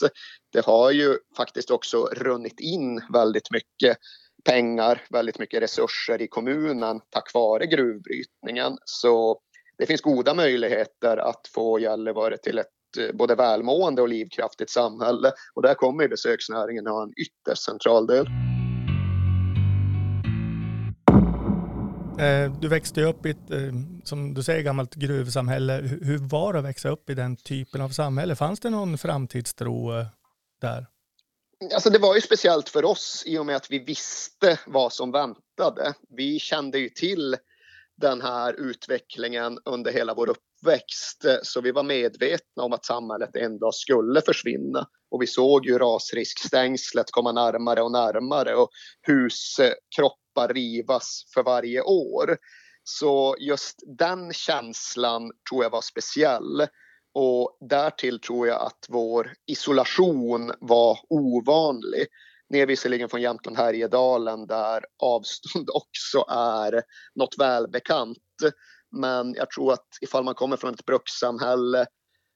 Det 0.53 0.65
har 0.65 0.91
ju 0.91 1.19
faktiskt 1.37 1.71
också 1.71 2.05
runnit 2.05 2.61
in 2.61 3.03
väldigt 3.13 3.51
mycket 3.51 3.99
pengar, 4.45 5.03
väldigt 5.11 5.39
mycket 5.39 5.63
resurser 5.63 6.23
i 6.23 6.29
kommunen 6.29 7.01
tack 7.11 7.35
vare 7.35 7.67
gruvbrytningen. 7.67 8.79
Så 8.85 9.41
det 9.79 9.87
finns 9.87 10.01
goda 10.01 10.35
möjligheter 10.35 11.17
att 11.17 11.51
få 11.55 11.79
Gällivare 11.79 12.37
till 12.39 12.59
ett 12.59 12.67
eh, 12.99 13.17
både 13.17 13.35
välmående 13.35 14.03
och 14.03 14.09
livskraftigt 14.09 14.71
samhälle 14.71 15.33
och 15.55 15.63
där 15.63 15.75
kommer 15.75 16.09
besöksnäringen 16.09 16.87
ha 16.87 17.03
en 17.03 17.13
ytterst 17.17 17.63
central 17.63 18.07
del. 18.07 18.27
Eh, 22.19 22.53
du 22.61 22.69
växte 22.69 23.03
upp 23.03 23.27
i 23.27 23.31
ett, 23.31 23.51
eh, 23.51 23.59
som 24.05 24.35
du 24.35 24.43
säger, 24.43 24.63
gammalt 24.63 24.95
gruvsamhälle. 24.95 25.73
Hur 26.03 26.19
var 26.19 26.53
det 26.53 26.59
att 26.59 26.65
växa 26.65 26.89
upp 26.89 27.11
i 27.11 27.15
den 27.15 27.37
typen 27.37 27.81
av 27.81 27.89
samhälle? 27.89 28.37
Fanns 28.37 28.61
det 28.61 28.71
någon 28.71 28.99
framtidstro 28.99 29.99
eh, 29.99 30.07
där? 30.61 30.87
Alltså 31.75 31.91
det 31.91 31.99
var 31.99 32.15
ju 32.15 32.21
speciellt 32.21 32.69
för 32.69 32.85
oss 32.85 33.23
i 33.27 33.39
och 33.39 33.47
med 33.47 33.57
att 33.57 33.71
vi 33.71 33.79
visste 33.79 34.59
vad 34.67 34.93
som 34.93 35.13
väntade. 35.13 35.95
Vi 36.17 36.39
kände 36.39 36.79
ju 36.79 36.89
till 36.89 37.37
den 37.97 38.21
här 38.21 38.53
utvecklingen 38.53 39.59
under 39.65 39.93
hela 39.93 40.15
vår 40.15 40.29
uppväxt 40.29 41.25
så 41.43 41.61
vi 41.61 41.73
var 41.73 41.83
medvetna 41.83 42.63
om 42.63 42.73
att 42.73 42.85
samhället 42.85 43.37
en 43.37 43.59
dag 43.59 43.75
skulle 43.75 44.21
försvinna. 44.21 44.87
Och 45.11 45.23
vi 45.23 45.27
såg 45.27 45.67
ju 45.67 45.79
rasriskstängslet 45.79 47.11
komma 47.11 47.33
närmare 47.33 47.83
och 47.83 47.93
närmare 47.93 48.55
och 48.55 48.69
huskroppar 49.07 50.26
kroppar 50.37 50.55
rivas 50.55 51.25
för 51.35 51.43
varje 51.43 51.83
år. 51.83 52.39
Så 52.85 53.37
just 53.39 53.83
den 53.99 54.33
känslan 54.33 55.33
tror 55.51 55.63
jag 55.63 55.71
var 55.71 55.81
speciell. 55.81 56.67
Och 57.15 57.59
därtill 57.61 58.21
tror 58.21 58.49
jag 58.49 58.63
att 58.63 58.87
vår 58.89 59.33
isolation 59.47 60.53
var 60.61 60.99
ovanlig. 61.09 62.07
Ni 62.49 62.59
är 62.59 62.67
visserligen 62.67 63.09
från 63.09 63.23
Jämtland 63.23 63.57
Härjedalen 63.57 64.47
där 64.47 64.85
avstånd 65.03 65.69
också 65.75 66.25
är 66.29 66.83
något 67.15 67.35
välbekant. 67.39 68.19
Men 69.01 69.35
jag 69.35 69.51
tror 69.51 69.73
att 69.73 69.89
ifall 70.01 70.25
man 70.25 70.35
kommer 70.35 70.57
från 70.57 70.75
ett 70.75 70.87
brukssamhälle 70.87 71.87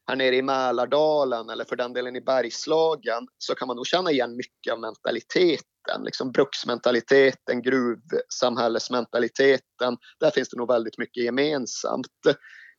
här 0.08 0.16
nere 0.16 0.36
i 0.36 0.42
Mälardalen 0.42 1.50
eller 1.50 1.64
för 1.64 1.76
den 1.76 1.92
delen 1.92 2.16
i 2.16 2.20
Bergslagen 2.20 3.26
så 3.38 3.54
kan 3.54 3.68
man 3.68 3.76
nog 3.76 3.86
känna 3.86 4.10
igen 4.10 4.36
mycket 4.36 4.72
av 4.72 4.80
mentaliteten, 4.80 5.69
liksom 6.00 6.32
bruksmentaliteten, 6.32 7.62
gruvsamhällesmentaliteten. 7.62 9.96
Där 10.20 10.30
finns 10.30 10.48
det 10.48 10.56
nog 10.56 10.68
väldigt 10.68 10.98
mycket 10.98 11.24
gemensamt. 11.24 12.06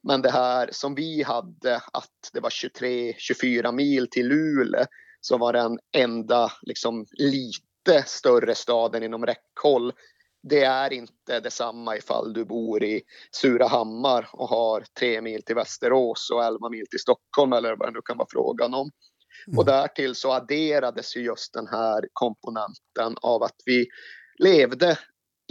Men 0.08 0.22
det 0.22 0.32
här 0.32 0.70
som 0.72 0.96
vi 0.96 1.24
hade, 1.24 1.76
att 1.76 2.30
det 2.34 2.40
var 2.40 2.50
23-24 2.50 3.72
mil 3.72 4.08
till 4.12 4.28
Luleå 4.28 4.86
som 5.22 5.40
var 5.40 5.54
den 5.54 5.80
enda 5.98 6.52
liksom, 6.62 7.06
lite 7.12 8.04
större 8.06 8.56
staden 8.56 9.04
inom 9.04 9.26
räckhåll 9.26 9.94
det 10.44 10.64
är 10.64 10.94
inte 10.94 11.40
detsamma 11.40 11.98
ifall 11.98 12.34
du 12.34 12.46
bor 12.46 12.84
i 12.84 13.02
Surahammar 13.32 14.30
och 14.34 14.48
har 14.48 14.84
tre 15.00 15.22
mil 15.22 15.44
till 15.44 15.56
Västerås 15.56 16.30
och 16.34 16.44
elva 16.44 16.70
mil 16.70 16.86
till 16.90 17.00
Stockholm 17.00 17.54
eller 17.54 17.76
vad 17.76 17.88
det 17.88 17.92
nu 17.92 18.02
kan 18.06 18.18
vara 18.18 18.28
frågan 18.32 18.74
om. 18.74 18.90
Mm. 19.48 19.60
Och 19.60 19.66
därtill 19.66 20.16
så 20.16 20.32
adderades 20.32 21.16
ju 21.18 21.22
just 21.22 21.54
den 21.54 21.68
här 21.68 22.08
komponenten 22.14 23.16
av 23.22 23.44
att 23.44 23.56
vi 23.66 23.88
levde 24.40 24.98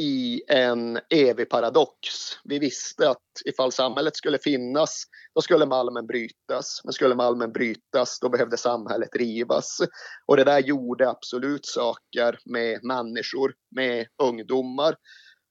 i 0.01 0.43
en 0.49 1.01
evig 1.11 1.49
paradox. 1.49 2.09
Vi 2.45 2.59
visste 2.59 3.11
att 3.11 3.19
ifall 3.45 3.73
samhället 3.73 4.17
skulle 4.17 4.39
finnas, 4.39 5.05
då 5.35 5.41
skulle 5.41 5.67
malmen 5.67 6.07
brytas. 6.07 6.81
Men 6.85 6.93
skulle 6.93 7.15
malmen 7.15 7.53
brytas, 7.53 8.19
då 8.21 8.29
behövde 8.29 8.57
samhället 8.57 9.17
rivas. 9.17 9.79
Och 10.27 10.37
det 10.37 10.45
där 10.45 10.59
gjorde 10.59 11.11
absolut 11.11 11.67
saker 11.67 12.39
med 12.45 12.85
människor, 12.85 13.55
med 13.77 14.07
ungdomar. 14.23 14.97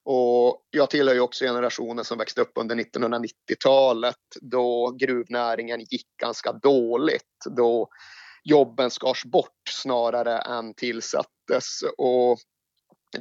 Och 0.06 0.62
jag 0.70 0.90
tillhör 0.90 1.16
ju 1.16 1.22
också 1.22 1.46
generationen 1.46 2.06
som 2.06 2.18
växte 2.18 2.42
upp 2.42 2.52
under 2.56 2.76
1990-talet 2.76 4.16
då 4.42 4.96
gruvnäringen 5.00 5.80
gick 5.80 6.08
ganska 6.22 6.52
dåligt. 6.52 7.46
Då 7.58 7.90
jobben 8.50 8.92
skars 8.92 9.26
bort 9.26 9.70
snarare 9.70 10.38
än 10.38 10.74
tillsattes. 10.74 11.84
Och 11.98 12.38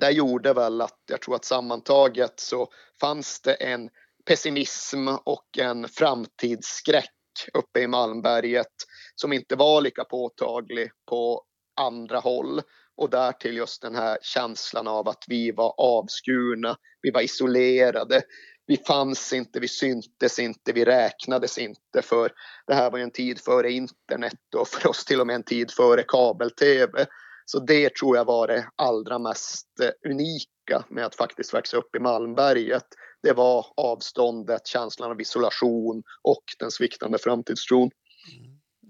det 0.01 0.11
gjorde 0.11 0.53
väl 0.53 0.81
att 0.81 0.99
jag 1.11 1.23
tror 1.23 1.35
att 1.35 1.45
sammantaget 1.45 2.41
så 2.41 2.69
fanns 3.01 3.41
det 3.41 3.55
en 3.55 3.91
pessimism 4.27 5.09
och 5.09 5.59
en 5.59 5.89
framtidsskräck 5.89 7.11
uppe 7.55 7.81
i 7.81 7.87
Malmberget 7.87 8.73
som 9.15 9.33
inte 9.33 9.57
var 9.57 9.81
lika 9.81 10.05
påtaglig 10.05 10.91
på 11.11 11.45
andra 11.81 12.19
håll 12.19 12.63
och 12.97 13.11
därtill 13.11 13.57
just 13.57 13.83
den 13.83 13.95
här 13.95 14.19
känslan 14.23 14.89
av 14.89 15.09
att 15.09 15.25
vi 15.29 15.53
var 15.53 15.75
avskurna, 15.79 16.77
vi 17.03 17.11
var 17.11 17.21
isolerade, 17.21 18.23
vi 18.69 18.77
fanns 18.77 19.33
inte, 19.33 19.61
vi 19.61 19.69
syntes 19.69 20.39
inte, 20.39 20.73
vi 20.73 20.85
räknades 20.85 21.59
inte 21.59 22.03
för 22.03 22.33
det 22.67 22.75
här 22.75 22.91
var 22.91 22.99
ju 22.99 23.05
en 23.05 23.11
tid 23.11 23.41
före 23.41 23.73
internet 23.73 24.55
och 24.57 24.69
för 24.69 24.89
oss 24.89 25.05
till 25.05 25.21
och 25.21 25.27
med 25.27 25.37
en 25.37 25.43
tid 25.43 25.71
före 25.71 26.03
kabel-tv. 26.09 27.07
Så 27.45 27.61
det 27.61 27.95
tror 27.95 28.17
jag 28.17 28.25
var 28.25 28.47
det 28.47 28.69
allra 28.77 29.19
mest 29.19 29.67
eh, 29.83 30.11
unika 30.11 30.85
med 30.89 31.07
att 31.07 31.15
faktiskt 31.15 31.55
växa 31.55 31.77
upp 31.77 31.97
i 31.97 31.99
Malmberget. 31.99 32.87
Det 33.23 33.33
var 33.33 33.67
avståndet, 33.77 34.67
känslan 34.67 35.11
av 35.11 35.21
isolation 35.21 36.03
och 36.23 36.45
den 36.59 36.71
sviktande 36.71 37.19
framtidstron. 37.19 37.91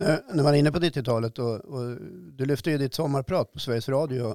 Mm. 0.01 0.15
Eh, 0.15 0.21
när 0.35 0.43
man 0.43 0.55
är 0.55 0.59
inne 0.59 0.73
på 0.73 0.79
90-talet 0.79 1.39
och, 1.39 1.55
och, 1.55 1.97
du 2.33 2.45
lyfte 2.45 2.71
ju 2.71 2.79
ditt 2.79 2.95
sommarprat 2.95 3.53
på 3.53 3.59
Sveriges 3.59 3.89
Radio, 3.89 4.27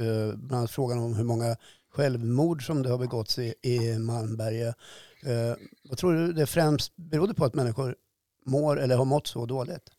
eh, 0.00 0.36
bland 0.36 0.52
annat 0.52 0.70
frågan 0.70 0.98
om 0.98 1.14
hur 1.14 1.24
många 1.24 1.56
självmord 1.90 2.66
som 2.66 2.82
det 2.82 2.88
har 2.88 2.98
begåtts 2.98 3.38
i, 3.38 3.54
i 3.62 3.98
Malmberget. 3.98 4.76
Eh, 5.26 5.56
vad 5.82 5.98
tror 5.98 6.12
du 6.12 6.32
det 6.32 6.46
främst 6.46 6.96
berodde 6.96 7.34
på 7.34 7.44
att 7.44 7.54
människor 7.54 7.96
mår 8.46 8.80
eller 8.80 8.96
har 8.96 9.04
mått 9.04 9.26
så 9.26 9.46
dåligt? 9.46 9.90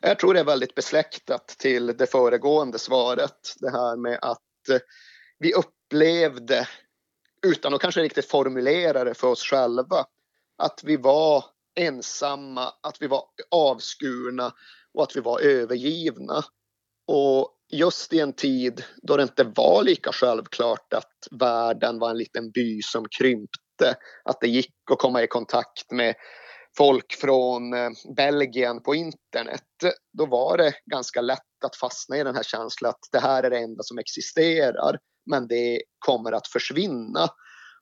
Jag 0.00 0.18
tror 0.18 0.34
det 0.34 0.40
är 0.40 0.44
väldigt 0.44 0.74
besläktat 0.74 1.48
till 1.48 1.86
det 1.86 2.06
föregående 2.06 2.78
svaret. 2.78 3.54
Det 3.60 3.70
här 3.70 3.96
med 3.96 4.18
att 4.22 4.68
eh, 4.70 4.78
vi 5.38 5.54
upplevde, 5.54 6.68
utan 7.46 7.74
att 7.74 7.80
kanske 7.80 8.02
riktigt 8.02 8.30
formulera 8.30 9.04
det 9.04 9.14
för 9.14 9.28
oss 9.28 9.42
själva, 9.42 10.04
att 10.58 10.80
vi 10.84 10.96
var 10.96 11.44
ensamma, 11.74 12.72
att 12.80 13.02
vi 13.02 13.06
var 13.06 13.24
avskurna 13.50 14.52
och 14.94 15.02
att 15.02 15.16
vi 15.16 15.20
var 15.20 15.40
övergivna. 15.40 16.44
Och 17.06 17.55
just 17.72 18.12
i 18.12 18.20
en 18.20 18.32
tid 18.32 18.84
då 19.02 19.16
det 19.16 19.22
inte 19.22 19.44
var 19.44 19.82
lika 19.82 20.12
självklart 20.12 20.92
att 20.92 21.28
världen 21.30 21.98
var 21.98 22.10
en 22.10 22.18
liten 22.18 22.50
by 22.50 22.82
som 22.82 23.06
krympte, 23.18 23.96
att 24.24 24.40
det 24.40 24.48
gick 24.48 24.74
att 24.90 24.98
komma 24.98 25.22
i 25.22 25.26
kontakt 25.26 25.90
med 25.90 26.14
folk 26.76 27.12
från 27.20 27.74
eh, 27.74 27.90
Belgien 28.16 28.82
på 28.82 28.94
internet, 28.94 29.62
då 30.18 30.26
var 30.26 30.58
det 30.58 30.72
ganska 30.90 31.20
lätt 31.20 31.64
att 31.64 31.76
fastna 31.76 32.16
i 32.16 32.24
den 32.24 32.34
här 32.34 32.42
känslan 32.42 32.90
att 32.90 33.08
det 33.12 33.18
här 33.18 33.42
är 33.42 33.50
det 33.50 33.58
enda 33.58 33.82
som 33.82 33.98
existerar, 33.98 34.98
men 35.30 35.48
det 35.48 35.82
kommer 35.98 36.32
att 36.32 36.48
försvinna. 36.48 37.28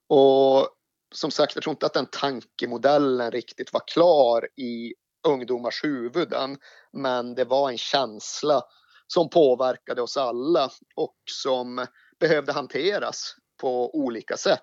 Och 0.08 0.68
som 1.14 1.30
sagt, 1.30 1.54
jag 1.54 1.62
tror 1.62 1.72
inte 1.72 1.86
att 1.86 1.94
den 1.94 2.06
tankemodellen 2.06 3.30
riktigt 3.30 3.72
var 3.72 3.82
klar 3.94 4.48
i 4.56 4.94
ungdomars 5.28 5.84
huvuden, 5.84 6.56
men 6.92 7.34
det 7.34 7.44
var 7.44 7.70
en 7.70 7.78
känsla 7.78 8.62
som 9.06 9.30
påverkade 9.30 10.02
oss 10.02 10.16
alla 10.16 10.70
och 10.96 11.16
som 11.30 11.86
behövde 12.20 12.52
hanteras 12.52 13.34
på 13.60 13.94
olika 13.94 14.36
sätt. 14.36 14.60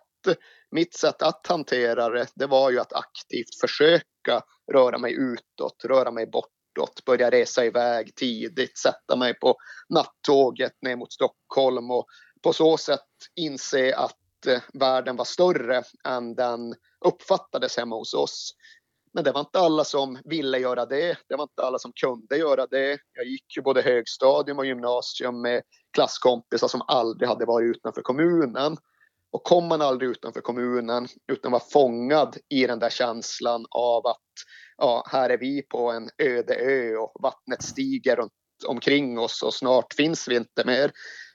Mitt 0.72 0.94
sätt 0.94 1.22
att 1.22 1.48
hantera 1.48 2.10
det, 2.10 2.28
det 2.36 2.48
var 2.48 2.72
ju 2.72 2.80
att 2.80 2.94
aktivt 2.94 3.60
försöka 3.62 4.42
röra 4.74 4.98
mig 4.98 5.14
utåt, 5.14 5.86
röra 5.86 6.12
mig 6.12 6.28
bortåt, 6.28 7.06
börja 7.06 7.32
resa 7.32 7.66
iväg 7.66 8.16
tidigt, 8.16 8.78
sätta 8.78 9.16
mig 9.16 9.40
på 9.40 9.56
nattåget 9.90 10.74
ner 10.82 10.96
mot 10.96 11.14
Stockholm 11.14 11.92
och 11.92 12.06
på 12.44 12.54
så 12.54 12.78
sätt 12.78 13.00
inse 13.36 13.96
att 13.96 14.46
eh, 14.48 14.62
världen 14.74 15.16
var 15.16 15.26
större 15.26 15.84
än 16.08 16.36
den 16.36 16.76
uppfattades 17.06 17.78
hemma 17.78 17.96
hos 17.96 18.14
oss. 18.14 18.56
Men 19.14 19.24
det 19.24 19.32
var 19.32 19.40
inte 19.40 19.60
alla 19.60 19.84
som 19.84 20.20
ville 20.26 20.58
göra 20.58 20.86
det. 20.86 21.18
Det 21.30 21.36
var 21.36 21.44
inte 21.44 21.64
alla 21.64 21.80
som 21.80 21.92
kunde 22.02 22.38
göra 22.38 22.68
det. 22.68 23.00
Jag 23.14 23.26
gick 23.26 23.58
ju 23.58 23.62
både 23.62 23.82
högstadium 23.82 24.60
och 24.60 24.66
gymnasium 24.66 25.42
med 25.42 25.62
klasskompisar 25.94 26.68
som 26.68 26.82
aldrig 26.88 27.30
hade 27.30 27.46
varit 27.46 27.76
utanför 27.76 28.02
kommunen. 28.02 28.78
Och 29.32 29.44
kom 29.44 29.68
man 29.68 29.82
aldrig 29.82 30.10
utanför 30.10 30.42
kommunen 30.42 31.08
utan 31.32 31.52
var 31.52 31.62
fångad 31.72 32.38
i 32.50 32.68
den 32.68 32.80
där 32.80 32.90
känslan 32.90 33.66
av 33.70 34.08
att 34.08 34.32
ja, 34.78 35.06
här 35.12 35.30
är 35.30 35.38
vi 35.38 35.62
på 35.62 35.92
en 35.92 36.10
öde 36.18 36.56
ö 36.56 36.96
och 36.96 37.12
vattnet 37.24 37.64
stiger 37.64 38.16
runt 38.16 38.32
omkring 38.68 39.20
oss 39.20 39.44
och 39.44 39.54
snart 39.54 39.94
finns 39.94 40.28
vi 40.28 40.36
inte 40.36 40.66
mer. 40.66 40.92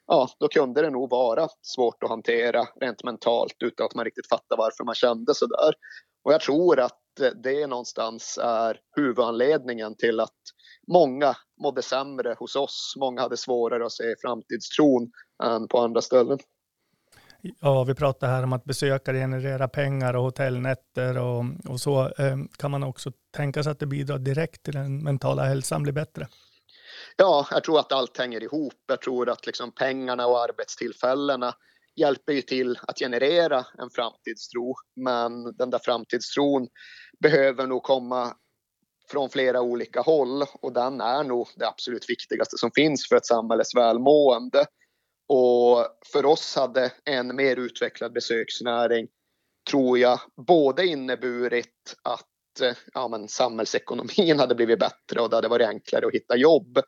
Ja, 0.07 0.29
då 0.39 0.49
kunde 0.49 0.83
det 0.83 0.91
nog 0.91 1.11
vara 1.11 1.49
svårt 1.63 2.03
att 2.03 2.09
hantera 2.09 2.65
rent 2.81 3.05
mentalt 3.05 3.57
utan 3.65 3.87
att 3.87 3.95
man 3.95 4.05
riktigt 4.05 4.29
fattar 4.29 4.57
varför 4.57 4.85
man 4.85 4.95
kände 4.95 5.35
så 5.35 5.47
där. 5.47 5.75
Och 6.25 6.33
jag 6.33 6.41
tror 6.41 6.81
att 6.81 6.99
det 7.43 7.67
någonstans 7.67 8.39
är 8.43 8.81
huvudanledningen 8.97 9.95
till 9.97 10.21
att 10.21 10.33
många 10.89 11.37
mådde 11.63 11.83
sämre 11.83 12.37
hos 12.39 12.57
oss. 12.57 12.95
Många 12.97 13.21
hade 13.21 13.37
svårare 13.37 13.87
att 13.87 13.93
se 13.93 14.15
framtidstron 14.21 15.11
än 15.45 15.69
på 15.69 15.79
andra 15.81 16.03
ställen. 16.03 16.39
Ja, 17.61 17.85
vi 17.85 17.95
pratar 17.95 18.29
här 18.29 18.43
om 18.43 18.53
att 18.53 18.65
besökare 18.65 19.17
genererar 19.17 19.69
pengar 19.69 20.15
och 20.15 20.23
hotellnätter 20.23 21.19
och, 21.19 21.45
och 21.69 21.81
så. 21.81 22.11
Ehm, 22.19 22.49
kan 22.49 22.71
man 22.71 22.83
också 22.83 23.13
tänka 23.37 23.63
sig 23.63 23.73
att 23.73 23.79
det 23.79 23.87
bidrar 23.87 24.19
direkt 24.19 24.63
till 24.63 24.75
den 24.75 25.05
mentala 25.05 25.45
hälsan 25.45 25.83
blir 25.83 25.93
bättre? 25.93 26.29
Ja, 27.17 27.47
jag 27.51 27.65
tror 27.65 27.79
att 27.79 27.93
allt 27.93 28.19
hänger 28.19 28.43
ihop. 28.43 28.75
Jag 28.87 29.01
tror 29.01 29.29
att 29.29 29.47
liksom 29.47 29.73
pengarna 29.73 30.27
och 30.27 30.41
arbetstillfällena 30.43 31.55
hjälper 31.97 32.33
ju 32.33 32.43
till 32.43 32.79
att 32.83 32.99
generera 32.99 33.67
en 33.79 33.91
framtidstro. 33.91 34.75
Men 34.97 35.57
den 35.57 35.71
där 35.71 35.81
framtidstron 35.85 36.69
behöver 37.21 37.67
nog 37.67 37.83
komma 37.83 38.37
från 39.11 39.31
flera 39.31 39.61
olika 39.61 40.01
håll 40.01 40.43
och 40.63 40.73
den 40.73 41.01
är 41.01 41.25
nog 41.25 41.49
det 41.57 41.69
absolut 41.69 42.11
viktigaste 42.11 42.59
som 42.59 42.71
finns 42.75 43.09
för 43.09 43.17
ett 43.17 43.27
samhälles 43.27 43.75
välmående. 43.77 44.67
Och 45.29 45.87
för 46.13 46.27
oss 46.27 46.57
hade 46.57 46.93
en 47.05 47.37
mer 47.37 47.57
utvecklad 47.57 48.13
besöksnäring, 48.13 49.09
tror 49.71 49.99
jag, 49.99 50.21
både 50.47 50.87
inneburit 50.87 51.95
att 52.03 52.61
eh, 52.61 52.77
ja, 52.95 53.09
men 53.09 53.29
samhällsekonomin 53.29 54.39
hade 54.39 54.55
blivit 54.55 54.79
bättre 54.79 55.21
och 55.21 55.31
det 55.31 55.37
hade 55.37 55.49
varit 55.49 55.69
enklare 55.69 56.07
att 56.07 56.15
hitta 56.15 56.37
jobb. 56.37 56.79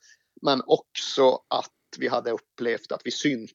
Men 0.42 0.62
också 0.66 1.30
att 1.48 1.72
vi 1.98 2.08
hade 2.08 2.30
upplevt 2.30 2.92
att 2.92 3.02
vi 3.04 3.10
syntes 3.10 3.54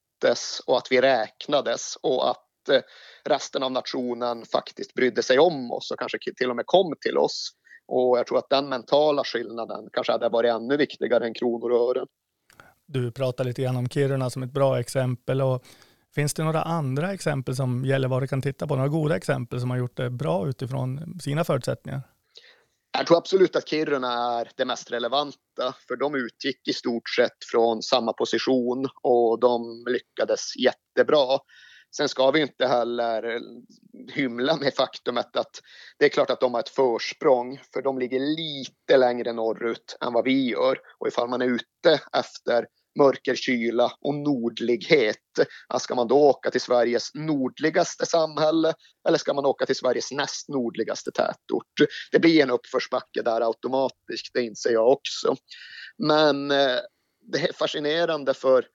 och 0.65 0.77
att 0.77 0.87
vi 0.91 1.01
räknades 1.01 1.95
och 2.01 2.29
att 2.29 2.69
eh, 2.71 2.81
resten 3.25 3.63
av 3.63 3.71
nationen 3.71 4.45
faktiskt 4.45 4.93
brydde 4.93 5.23
sig 5.23 5.39
om 5.39 5.71
oss 5.71 5.91
och 5.91 5.99
kanske 5.99 6.17
till 6.37 6.49
och 6.49 6.55
med 6.55 6.65
kom 6.65 6.93
till 7.01 7.17
oss. 7.17 7.51
Och 7.87 8.17
jag 8.17 8.27
tror 8.27 8.37
att 8.37 8.49
den 8.49 8.69
mentala 8.69 9.23
skillnaden 9.23 9.89
kanske 9.93 10.11
hade 10.11 10.29
varit 10.29 10.51
ännu 10.51 10.77
viktigare 10.77 11.25
än 11.25 11.33
kronor 11.33 11.71
och 11.71 11.89
ören. 11.89 12.07
Du 12.85 13.11
pratar 13.11 13.43
lite 13.43 13.61
grann 13.61 13.77
om 13.77 13.89
Kiruna 13.89 14.29
som 14.29 14.43
ett 14.43 14.51
bra 14.51 14.79
exempel. 14.79 15.41
Och 15.41 15.63
finns 16.15 16.33
det 16.33 16.43
några 16.43 16.61
andra 16.61 17.13
exempel 17.13 17.55
som 17.55 17.85
Gällivare 17.85 18.27
kan 18.27 18.41
titta 18.41 18.67
på? 18.67 18.75
Några 18.75 18.89
goda 18.89 19.15
exempel 19.15 19.59
som 19.59 19.69
har 19.69 19.77
gjort 19.77 19.97
det 19.97 20.09
bra 20.09 20.47
utifrån 20.47 21.19
sina 21.19 21.43
förutsättningar? 21.43 22.01
Jag 22.97 23.07
tror 23.07 23.17
absolut 23.17 23.55
att 23.55 23.67
Kiruna 23.69 24.39
är 24.39 24.51
det 24.55 24.65
mest 24.65 24.91
relevanta 24.91 25.75
för 25.87 25.95
de 25.95 26.15
utgick 26.15 26.67
i 26.67 26.73
stort 26.73 27.09
sett 27.09 27.45
från 27.51 27.81
samma 27.81 28.13
position 28.13 28.87
och 29.01 29.39
de 29.39 29.83
lyckades 29.87 30.55
jättebra. 30.55 31.39
Sen 31.95 32.09
ska 32.09 32.31
vi 32.31 32.41
inte 32.41 32.67
heller 32.67 33.39
hymla 34.13 34.57
med 34.57 34.73
faktumet 34.73 35.35
att 35.35 35.59
det 35.99 36.05
är 36.05 36.09
klart 36.09 36.29
att 36.29 36.39
de 36.39 36.53
har 36.53 36.59
ett 36.59 36.69
försprång 36.69 37.61
för 37.73 37.81
de 37.81 37.99
ligger 37.99 38.19
lite 38.19 38.97
längre 38.97 39.33
norrut 39.33 39.97
än 40.05 40.13
vad 40.13 40.23
vi 40.23 40.49
gör 40.49 40.77
och 40.99 41.07
ifall 41.07 41.29
man 41.29 41.41
är 41.41 41.45
ute 41.45 42.01
efter 42.13 42.65
mörker, 42.99 43.35
kyla 43.35 43.91
och 44.01 44.15
nordlighet. 44.15 45.17
Ska 45.79 45.95
man 45.95 46.07
då 46.07 46.15
åka 46.15 46.51
till 46.51 46.61
Sveriges 46.61 47.13
nordligaste 47.13 48.05
samhälle 48.05 48.73
eller 49.07 49.17
ska 49.17 49.33
man 49.33 49.45
åka 49.45 49.65
till 49.65 49.75
Sveriges 49.75 50.11
näst 50.11 50.49
nordligaste 50.49 51.11
tätort? 51.11 51.89
Det 52.11 52.19
blir 52.19 52.43
en 52.43 52.51
uppförsbacke 52.51 53.21
där 53.21 53.41
automatiskt, 53.41 54.33
det 54.33 54.41
inser 54.41 54.71
jag 54.71 54.87
också. 54.87 55.35
Men 55.97 56.51
eh, 56.51 56.79
det 57.21 57.39
är 57.49 57.53
fascinerande 57.53 58.33
för 58.33 58.65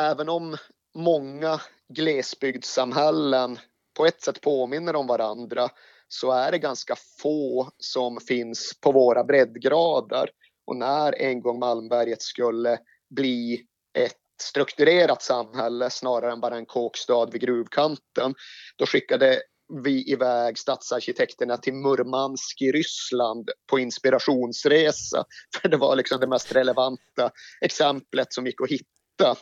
även 0.00 0.28
om 0.28 0.56
många 0.94 1.60
glesbygdssamhällen 1.94 3.58
på 3.96 4.06
ett 4.06 4.22
sätt 4.22 4.40
påminner 4.40 4.96
om 4.96 5.06
varandra 5.06 5.68
så 6.08 6.32
är 6.32 6.52
det 6.52 6.58
ganska 6.58 6.96
få 7.22 7.70
som 7.78 8.20
finns 8.20 8.80
på 8.80 8.92
våra 8.92 9.24
breddgrader. 9.24 10.30
Och 10.66 10.76
när 10.76 11.14
en 11.22 11.40
gång 11.40 11.58
Malmberget 11.58 12.22
skulle 12.22 12.78
bli 13.10 13.66
ett 13.98 14.16
strukturerat 14.42 15.22
samhälle 15.22 15.90
snarare 15.90 16.32
än 16.32 16.40
bara 16.40 16.56
en 16.56 16.66
kåkstad 16.66 17.26
vid 17.26 17.40
gruvkanten, 17.40 18.34
då 18.76 18.86
skickade 18.86 19.42
vi 19.84 20.12
iväg 20.12 20.58
stadsarkitekterna 20.58 21.56
till 21.56 21.74
Murmansk 21.74 22.62
i 22.62 22.72
Ryssland 22.72 23.50
på 23.70 23.78
inspirationsresa. 23.78 25.24
För 25.60 25.68
det 25.68 25.76
var 25.76 25.96
liksom 25.96 26.20
det 26.20 26.26
mest 26.26 26.52
relevanta 26.52 27.30
exemplet 27.60 28.32
som 28.32 28.46
gick 28.46 28.60
att 28.60 28.70
hitta. 28.70 29.36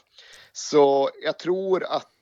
Så 0.52 1.10
jag 1.22 1.38
tror 1.38 1.84
att 1.84 2.12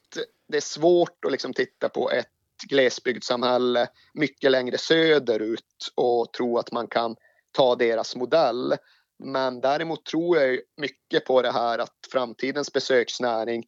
det 0.49 0.57
är 0.57 0.61
svårt 0.61 1.25
att 1.25 1.33
liksom 1.33 1.53
titta 1.53 1.89
på 1.89 2.11
ett 2.11 2.27
glesbygdssamhälle 2.69 3.89
mycket 4.15 4.51
längre 4.51 4.79
söderut 4.79 5.93
och 5.95 6.33
tro 6.33 6.59
att 6.59 6.73
man 6.73 6.89
kan 6.89 7.17
ta 7.53 7.75
deras 7.75 8.17
modell. 8.17 8.77
Men 9.19 9.61
däremot 9.61 10.05
tror 10.05 10.39
jag 10.39 10.61
mycket 10.77 11.25
på 11.25 11.43
det 11.43 11.53
här 11.53 11.79
att 11.79 11.97
framtidens 12.13 12.73
besöksnäring 12.73 13.65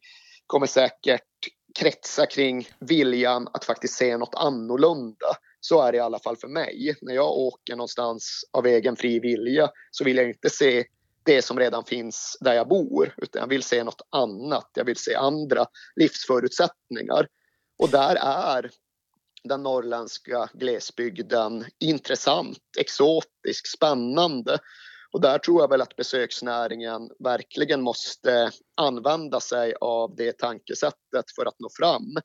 kommer 0.47 0.67
säkert 0.67 1.23
kretsa 1.79 2.25
kring 2.25 2.67
viljan 2.79 3.47
att 3.53 3.65
faktiskt 3.65 3.93
se 3.93 4.17
något 4.17 4.35
annorlunda. 4.35 5.27
Så 5.59 5.81
är 5.81 5.91
det 5.91 5.97
i 5.97 6.01
alla 6.01 6.19
fall 6.19 6.37
för 6.37 6.47
mig. 6.47 6.97
När 7.01 7.13
jag 7.15 7.31
åker 7.31 7.75
någonstans 7.75 8.41
av 8.51 8.65
egen 8.65 8.95
fri 8.95 9.19
vilja 9.19 9.69
så 9.91 10.03
vill 10.03 10.17
jag 10.17 10.29
inte 10.29 10.49
se 10.49 10.85
det 11.23 11.41
som 11.41 11.59
redan 11.59 11.85
finns 11.85 12.37
där 12.39 12.53
jag 12.53 12.67
bor 12.67 13.13
utan 13.17 13.39
jag 13.39 13.47
vill 13.47 13.63
se 13.63 13.83
något 13.83 14.01
annat. 14.09 14.71
Jag 14.73 14.85
vill 14.85 14.97
se 14.97 15.15
andra 15.15 15.65
livsförutsättningar. 15.95 17.27
Och 17.77 17.89
där 17.89 18.15
är 18.21 18.71
den 19.43 19.63
norrländska 19.63 20.49
glesbygden 20.53 21.65
intressant, 21.79 22.59
exotisk, 22.79 23.67
spännande. 23.67 24.59
Och 25.13 25.21
där 25.21 25.37
tror 25.37 25.61
jag 25.61 25.69
väl 25.69 25.81
att 25.81 25.95
besöksnäringen 25.95 27.09
verkligen 27.23 27.81
måste 27.81 28.51
använda 28.75 29.39
sig 29.39 29.73
av 29.81 30.15
det 30.15 30.37
tankesättet 30.37 31.25
för 31.35 31.45
att 31.45 31.59
nå 31.59 31.69
fram. 31.79 32.17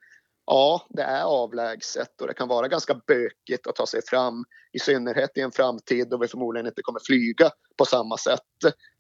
Ja, 0.46 0.86
det 0.90 1.02
är 1.02 1.22
avlägset 1.22 2.20
och 2.20 2.26
det 2.26 2.34
kan 2.34 2.48
vara 2.48 2.68
ganska 2.68 2.94
bökigt 3.06 3.66
att 3.66 3.76
ta 3.76 3.86
sig 3.86 4.00
fram, 4.06 4.44
i 4.72 4.78
synnerhet 4.78 5.30
i 5.34 5.40
en 5.40 5.52
framtid 5.52 6.08
då 6.10 6.18
vi 6.18 6.28
förmodligen 6.28 6.66
inte 6.66 6.82
kommer 6.82 7.00
flyga 7.06 7.50
på 7.78 7.84
samma 7.84 8.16
sätt. 8.16 8.40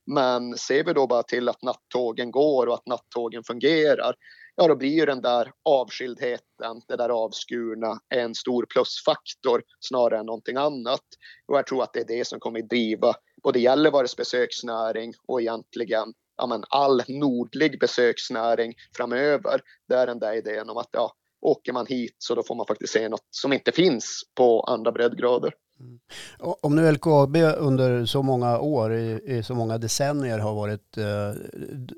Men 0.06 0.56
ser 0.58 0.84
vi 0.84 0.92
då 0.92 1.06
bara 1.06 1.22
till 1.22 1.48
att 1.48 1.62
nattågen 1.62 2.30
går 2.30 2.66
och 2.66 2.74
att 2.74 2.86
nattågen 2.86 3.44
fungerar, 3.44 4.14
ja 4.56 4.68
då 4.68 4.76
blir 4.76 4.92
ju 4.92 5.06
den 5.06 5.20
där 5.20 5.52
avskildheten, 5.64 6.80
det 6.88 6.96
där 6.96 7.08
avskurna, 7.08 8.00
en 8.14 8.34
stor 8.34 8.66
plusfaktor 8.66 9.62
snarare 9.80 10.18
än 10.18 10.26
någonting 10.26 10.56
annat. 10.56 11.04
Och 11.46 11.58
jag 11.58 11.66
tror 11.66 11.82
att 11.82 11.92
det 11.92 12.00
är 12.00 12.18
det 12.18 12.26
som 12.26 12.40
kommer 12.40 12.62
att 12.62 12.68
driva 12.68 13.14
både 13.42 13.60
Gällivares 13.60 14.16
besöksnäring 14.16 15.14
och 15.28 15.40
egentligen 15.40 16.14
ja, 16.36 16.46
men 16.46 16.64
all 16.68 17.02
nordlig 17.08 17.80
besöksnäring 17.80 18.74
framöver. 18.96 19.60
Det 19.88 19.94
är 19.94 20.06
den 20.06 20.18
där 20.18 20.34
idén 20.34 20.70
om 20.70 20.76
att 20.76 20.88
ja, 20.92 21.12
åker 21.40 21.72
man 21.72 21.86
hit 21.86 22.16
så 22.18 22.34
då 22.34 22.42
får 22.42 22.54
man 22.54 22.66
faktiskt 22.66 22.92
se 22.92 23.08
något 23.08 23.26
som 23.30 23.52
inte 23.52 23.72
finns 23.72 24.22
på 24.34 24.60
andra 24.60 24.92
breddgrader. 24.92 25.54
Mm. 25.80 25.98
Om 26.38 26.76
nu 26.76 26.92
LKAB 26.92 27.36
under 27.36 28.06
så 28.06 28.22
många 28.22 28.58
år, 28.58 28.94
i, 28.94 29.20
i 29.24 29.42
så 29.42 29.54
många 29.54 29.78
decennier 29.78 30.38
har 30.38 30.54
varit 30.54 30.98
eh, 30.98 31.30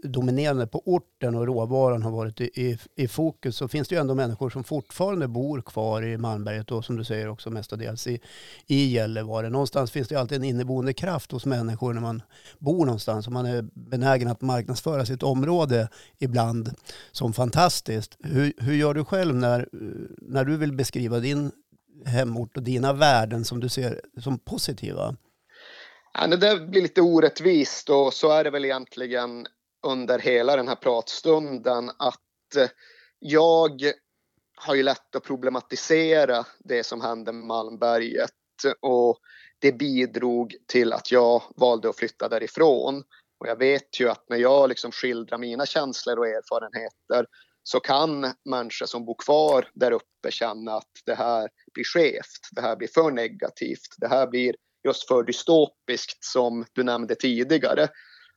dominerande 0.02 0.66
på 0.66 0.82
orten 0.84 1.34
och 1.34 1.46
råvaran 1.46 2.02
har 2.02 2.10
varit 2.10 2.40
i, 2.40 2.44
i, 2.44 2.78
i, 2.96 3.08
fokus 3.08 3.56
så 3.56 3.68
finns 3.68 3.88
det 3.88 3.94
ju 3.94 4.00
ändå 4.00 4.14
människor 4.14 4.50
som 4.50 4.64
fortfarande 4.64 5.28
bor 5.28 5.60
kvar 5.60 6.02
i 6.02 6.18
Malmberget 6.18 6.72
och 6.72 6.84
som 6.84 6.96
du 6.96 7.04
säger 7.04 7.28
också 7.28 7.50
mestadels 7.50 8.06
i, 8.06 8.20
i 8.66 8.86
Gällivare. 8.86 9.50
Någonstans 9.50 9.90
finns 9.90 10.08
det 10.08 10.14
ju 10.14 10.20
alltid 10.20 10.38
en 10.38 10.44
inneboende 10.44 10.92
kraft 10.92 11.32
hos 11.32 11.46
människor 11.46 11.94
när 11.94 12.00
man 12.00 12.22
bor 12.58 12.86
någonstans 12.86 13.26
och 13.26 13.32
man 13.32 13.46
är 13.46 13.62
benägen 13.74 14.28
att 14.28 14.40
marknadsföra 14.40 15.06
sitt 15.06 15.22
område 15.22 15.88
ibland 16.18 16.70
som 17.12 17.32
fantastiskt. 17.32 18.16
Hur, 18.20 18.52
hur 18.58 18.74
gör 18.74 18.94
du 18.94 19.04
själv 19.04 19.34
när, 19.34 19.68
när 20.20 20.44
du 20.44 20.56
vill 20.56 20.72
beskriva 20.72 21.18
din 21.18 21.52
hemort 22.04 22.56
och 22.56 22.62
dina 22.62 22.92
värden 22.92 23.44
som 23.44 23.60
du 23.60 23.68
ser 23.68 24.00
som 24.20 24.38
positiva? 24.38 25.16
Ja, 26.12 26.26
det 26.26 26.36
där 26.36 26.66
blir 26.66 26.82
lite 26.82 27.00
orättvist 27.00 27.90
och 27.90 28.14
så 28.14 28.30
är 28.30 28.44
det 28.44 28.50
väl 28.50 28.64
egentligen 28.64 29.46
under 29.86 30.18
hela 30.18 30.56
den 30.56 30.68
här 30.68 30.76
pratstunden 30.76 31.90
att 31.98 32.56
eh, 32.56 32.68
jag 33.18 33.82
har 34.56 34.74
ju 34.74 34.82
lätt 34.82 35.16
att 35.16 35.24
problematisera 35.24 36.44
det 36.58 36.84
som 36.84 37.00
hände 37.00 37.32
med 37.32 37.44
Malmberget 37.44 38.30
och 38.80 39.18
det 39.58 39.72
bidrog 39.72 40.54
till 40.66 40.92
att 40.92 41.12
jag 41.12 41.42
valde 41.56 41.88
att 41.88 41.96
flytta 41.96 42.28
därifrån. 42.28 43.04
Och 43.38 43.46
jag 43.46 43.58
vet 43.58 44.00
ju 44.00 44.08
att 44.08 44.24
när 44.28 44.36
jag 44.36 44.68
liksom 44.68 44.92
skildrar 44.92 45.38
mina 45.38 45.66
känslor 45.66 46.18
och 46.18 46.26
erfarenheter 46.26 47.26
så 47.68 47.80
kan 47.80 48.32
människor 48.44 48.86
som 48.86 49.04
bor 49.04 49.16
kvar 49.18 49.70
där 49.74 49.92
uppe 49.92 50.30
känna 50.30 50.72
att 50.72 50.90
det 51.06 51.14
här 51.14 51.48
blir 51.74 51.84
skevt, 51.84 52.48
det 52.52 52.60
här 52.60 52.76
blir 52.76 52.88
för 52.88 53.10
negativt, 53.10 53.94
det 53.96 54.08
här 54.08 54.26
blir 54.26 54.54
just 54.86 55.08
för 55.08 55.22
dystopiskt 55.22 56.24
som 56.24 56.64
du 56.72 56.82
nämnde 56.82 57.14
tidigare. 57.14 57.88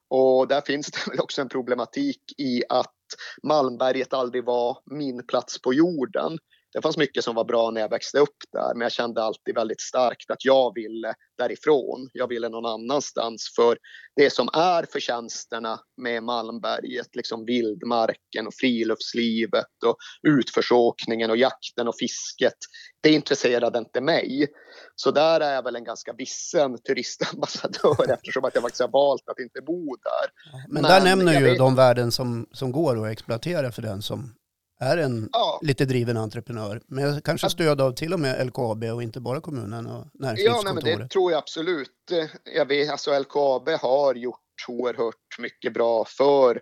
Och 0.09 0.47
där 0.47 0.61
finns 0.61 0.91
det 0.91 1.11
väl 1.11 1.19
också 1.19 1.41
en 1.41 1.49
problematik 1.49 2.21
i 2.37 2.63
att 2.69 2.95
Malmberget 3.43 4.13
aldrig 4.13 4.45
var 4.45 4.77
min 4.85 5.27
plats 5.27 5.61
på 5.61 5.73
jorden 5.73 6.37
det 6.73 6.81
fanns 6.81 6.97
mycket 6.97 7.23
som 7.23 7.35
var 7.35 7.43
bra 7.43 7.71
när 7.71 7.81
jag 7.81 7.89
växte 7.89 8.19
upp 8.19 8.37
där, 8.51 8.73
men 8.73 8.81
jag 8.81 8.91
kände 8.91 9.23
alltid 9.23 9.55
väldigt 9.55 9.81
starkt 9.81 10.31
att 10.31 10.45
jag 10.45 10.73
ville 10.75 11.13
därifrån. 11.37 12.09
Jag 12.13 12.27
ville 12.27 12.49
någon 12.49 12.65
annanstans 12.65 13.53
för 13.55 13.77
det 14.15 14.33
som 14.33 14.49
är 14.53 14.85
förtjänsterna 14.91 15.79
med 16.01 16.23
Malmberget, 16.23 17.15
liksom 17.15 17.45
vildmarken 17.45 18.47
och 18.47 18.53
friluftslivet 18.59 19.83
och 19.85 19.95
utförsåkningen 20.27 21.29
och 21.29 21.37
jakten 21.37 21.87
och 21.87 21.95
fisket. 21.99 22.57
Det 23.01 23.11
intresserade 23.11 23.79
inte 23.79 24.01
mig. 24.01 24.47
Så 24.95 25.11
där 25.11 25.39
är 25.39 25.53
jag 25.53 25.63
väl 25.63 25.75
en 25.75 25.83
ganska 25.83 26.13
vissen 26.13 26.81
turistambassadör 26.81 28.13
eftersom 28.13 28.45
att 28.45 28.55
jag 28.55 28.63
faktiskt 28.63 28.81
har 28.81 28.91
valt 28.91 29.29
att 29.29 29.39
inte 29.39 29.61
bo 29.61 29.95
där. 29.95 30.29
Men, 30.67 30.81
men 30.81 30.83
där 30.83 31.03
nämner 31.03 31.39
ju 31.39 31.45
vet... 31.45 31.57
de 31.57 31.75
värden 31.75 32.11
som, 32.11 32.47
som 32.51 32.71
går 32.71 33.05
att 33.05 33.11
exploatera 33.11 33.71
för 33.71 33.81
den 33.81 34.01
som 34.01 34.33
är 34.79 34.97
en 34.97 35.29
ja. 35.31 35.59
lite 35.63 35.85
driven 35.85 36.17
entreprenör. 36.17 36.81
Med 36.87 37.23
kanske 37.23 37.49
stöd 37.49 37.81
av 37.81 37.91
till 37.91 38.13
och 38.13 38.19
med 38.19 38.47
LKAB 38.47 38.83
och 38.83 39.03
inte 39.03 39.19
bara 39.19 39.41
kommunen 39.41 39.87
och 39.87 40.07
näringslivskontoret. 40.13 40.85
Ja, 40.85 40.89
nej, 40.89 40.97
det 40.97 41.07
tror 41.07 41.31
jag 41.31 41.39
absolut. 41.39 42.11
Jag 42.55 42.65
vet, 42.65 42.89
alltså 42.89 43.19
LKAB 43.19 43.69
har 43.69 44.15
gjort 44.15 44.39
oerhört 44.67 45.39
mycket 45.39 45.73
bra 45.73 46.05
för 46.05 46.61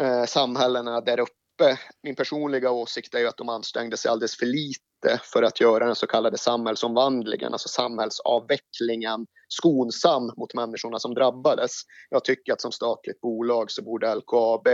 eh, 0.00 0.24
samhällena 0.24 1.00
där 1.00 1.20
uppe. 1.20 1.78
Min 2.02 2.14
personliga 2.14 2.70
åsikt 2.70 3.14
är 3.14 3.18
ju 3.18 3.28
att 3.28 3.36
de 3.36 3.48
ansträngde 3.48 3.96
sig 3.96 4.10
alldeles 4.10 4.36
för 4.36 4.46
lite 4.46 5.20
för 5.22 5.42
att 5.42 5.60
göra 5.60 5.86
den 5.86 5.94
så 5.94 6.06
kallade 6.06 6.38
samhällsomvandlingen, 6.38 7.52
alltså 7.52 7.68
samhällsavvecklingen 7.68 9.26
skonsam 9.48 10.32
mot 10.36 10.54
människorna 10.54 10.98
som 10.98 11.14
drabbades. 11.14 11.72
Jag 12.10 12.24
tycker 12.24 12.52
att 12.52 12.60
som 12.60 12.72
statligt 12.72 13.20
bolag 13.20 13.70
så 13.70 13.82
borde 13.82 14.14
LKAB 14.14 14.68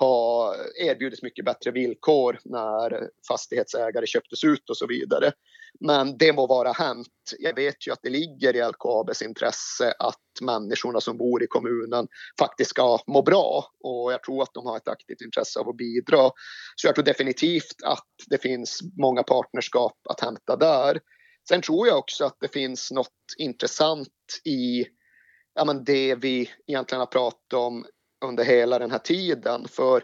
ha 0.00 0.54
erbjudits 0.76 1.22
mycket 1.22 1.44
bättre 1.44 1.70
villkor 1.70 2.38
när 2.44 3.08
fastighetsägare 3.28 4.06
köptes 4.06 4.44
ut 4.44 4.70
och 4.70 4.76
så 4.76 4.86
vidare. 4.86 5.32
Men 5.80 6.18
det 6.18 6.32
må 6.32 6.46
vara 6.46 6.72
hänt. 6.72 7.08
Jag 7.38 7.54
vet 7.54 7.86
ju 7.86 7.92
att 7.92 7.98
det 8.02 8.10
ligger 8.10 8.56
i 8.56 8.68
LKABs 8.68 9.22
intresse 9.22 9.94
att 9.98 10.16
människorna 10.40 11.00
som 11.00 11.18
bor 11.18 11.42
i 11.42 11.46
kommunen 11.46 12.08
faktiskt 12.38 12.70
ska 12.70 12.98
må 13.06 13.22
bra 13.22 13.64
och 13.84 14.12
jag 14.12 14.22
tror 14.22 14.42
att 14.42 14.54
de 14.54 14.66
har 14.66 14.76
ett 14.76 14.88
aktivt 14.88 15.20
intresse 15.20 15.60
av 15.60 15.68
att 15.68 15.76
bidra. 15.76 16.30
Så 16.76 16.86
jag 16.86 16.94
tror 16.94 17.04
definitivt 17.04 17.82
att 17.84 18.08
det 18.30 18.38
finns 18.38 18.80
många 18.98 19.22
partnerskap 19.22 19.96
att 20.08 20.20
hämta 20.20 20.56
där. 20.56 21.00
Sen 21.48 21.62
tror 21.62 21.86
jag 21.86 21.98
också 21.98 22.24
att 22.24 22.36
det 22.40 22.52
finns 22.52 22.90
något 22.90 23.08
intressant 23.38 24.08
i 24.44 24.86
ja, 25.54 25.64
men 25.64 25.84
det 25.84 26.14
vi 26.14 26.50
egentligen 26.66 27.00
har 27.00 27.06
pratat 27.06 27.52
om 27.52 27.84
under 28.24 28.44
hela 28.44 28.78
den 28.78 28.90
här 28.90 28.98
tiden. 28.98 29.68
För 29.68 30.02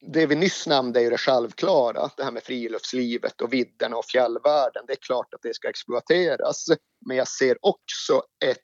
det 0.00 0.26
vi 0.26 0.34
nyss 0.34 0.66
nämnde 0.66 1.00
är 1.00 1.04
ju 1.04 1.10
det 1.10 1.18
självklara, 1.18 2.10
det 2.16 2.24
här 2.24 2.32
med 2.32 2.42
friluftslivet 2.42 3.40
och 3.40 3.52
vidderna 3.52 3.96
och 3.96 4.04
fjällvärlden. 4.04 4.84
Det 4.86 4.92
är 4.92 5.00
klart 5.00 5.34
att 5.34 5.42
det 5.42 5.54
ska 5.54 5.68
exploateras. 5.68 6.66
Men 7.06 7.16
jag 7.16 7.28
ser 7.28 7.56
också 7.60 8.22
ett, 8.44 8.58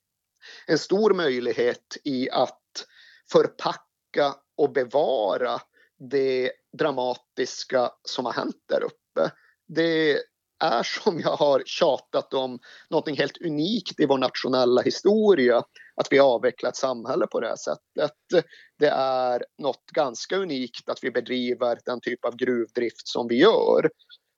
en 0.66 0.78
stor 0.78 1.14
möjlighet 1.14 1.96
i 2.04 2.30
att 2.30 2.86
förpacka 3.32 4.34
och 4.56 4.72
bevara 4.72 5.60
det 6.10 6.52
dramatiska 6.78 7.90
som 8.02 8.24
har 8.24 8.32
hänt 8.32 8.62
där 8.68 8.82
uppe. 8.82 9.32
Det 9.68 10.18
är 10.64 10.82
som 10.82 11.20
jag 11.20 11.36
har 11.36 11.62
tjatat 11.66 12.34
om 12.34 12.58
någonting 12.90 13.16
helt 13.16 13.42
unikt 13.42 14.00
i 14.00 14.06
vår 14.06 14.18
nationella 14.18 14.82
historia 14.82 15.62
att 16.00 16.06
vi 16.10 16.18
avvecklar 16.18 16.70
ett 16.70 16.76
samhälle 16.76 17.26
på 17.26 17.40
det 17.40 17.48
här 17.48 17.56
sättet. 17.56 18.44
Det 18.78 18.88
är 18.88 19.44
något 19.58 19.86
ganska 19.94 20.36
unikt 20.36 20.88
att 20.88 21.04
vi 21.04 21.10
bedriver 21.10 21.78
den 21.84 22.00
typ 22.00 22.24
av 22.24 22.36
gruvdrift 22.36 23.08
som 23.08 23.28
vi 23.28 23.40
gör. 23.40 23.90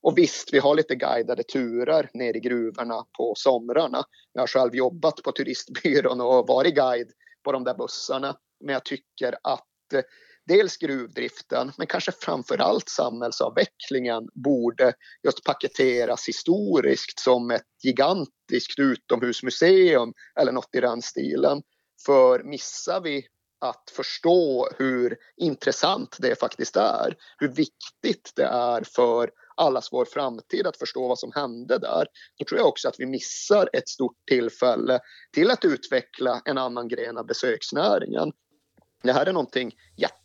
Och 0.03 0.19
visst, 0.19 0.53
vi 0.53 0.59
har 0.59 0.75
lite 0.75 0.95
guidade 0.95 1.43
turer 1.43 2.11
ner 2.15 2.37
i 2.37 2.41
gruvorna 2.41 3.05
på 3.19 3.35
somrarna. 3.37 4.05
Jag 4.33 4.43
har 4.43 4.47
själv 4.47 4.75
jobbat 4.75 5.23
på 5.23 5.33
turistbyrån 5.33 6.21
och 6.21 6.47
varit 6.47 6.75
guide 6.75 7.11
på 7.45 7.53
de 7.53 7.65
där 7.65 7.75
bussarna. 7.75 8.37
Men 8.65 8.73
jag 8.73 8.85
tycker 8.85 9.37
att 9.43 9.67
dels 10.51 10.77
gruvdriften, 10.77 11.73
men 11.79 11.87
kanske 11.87 12.13
framför 12.13 12.59
allt 12.59 12.89
samhällsavvecklingen 12.89 14.29
borde 14.45 14.93
just 15.23 15.45
paketeras 15.45 16.29
historiskt 16.29 17.21
som 17.21 17.51
ett 17.51 17.63
gigantiskt 17.83 18.79
utomhusmuseum 18.79 20.13
eller 20.41 20.53
något 20.53 20.75
i 20.75 20.81
den 20.81 21.03
stilen. 21.03 21.63
För 22.07 22.43
missar 22.43 23.01
vi 23.01 23.27
att 23.61 23.93
förstå 23.97 24.69
hur 24.79 25.17
intressant 25.37 26.17
det 26.21 26.41
faktiskt 26.41 26.77
är, 26.77 27.17
hur 27.39 27.49
viktigt 27.49 28.33
det 28.37 28.45
är 28.45 28.83
för 28.83 29.31
allas 29.57 29.89
vår 29.93 30.05
framtid 30.05 30.67
att 30.67 30.77
förstå 30.77 31.09
vad 31.09 31.19
som 31.19 31.33
hände 31.35 31.79
där, 31.79 32.07
då 32.39 32.45
tror 32.45 32.59
jag 32.59 32.69
också 32.69 32.89
att 32.89 33.01
vi 33.01 33.07
missar 33.07 33.69
ett 33.73 33.89
stort 33.89 34.17
tillfälle 34.27 35.01
till 35.33 35.51
att 35.51 35.65
utveckla 35.65 36.43
en 36.45 36.59
annan 36.59 36.89
gren 36.89 37.19
av 37.19 37.27
besöksnäringen. 37.27 38.33
Det 39.03 39.13
här 39.13 39.27
är 39.27 39.33
någonting 39.33 39.73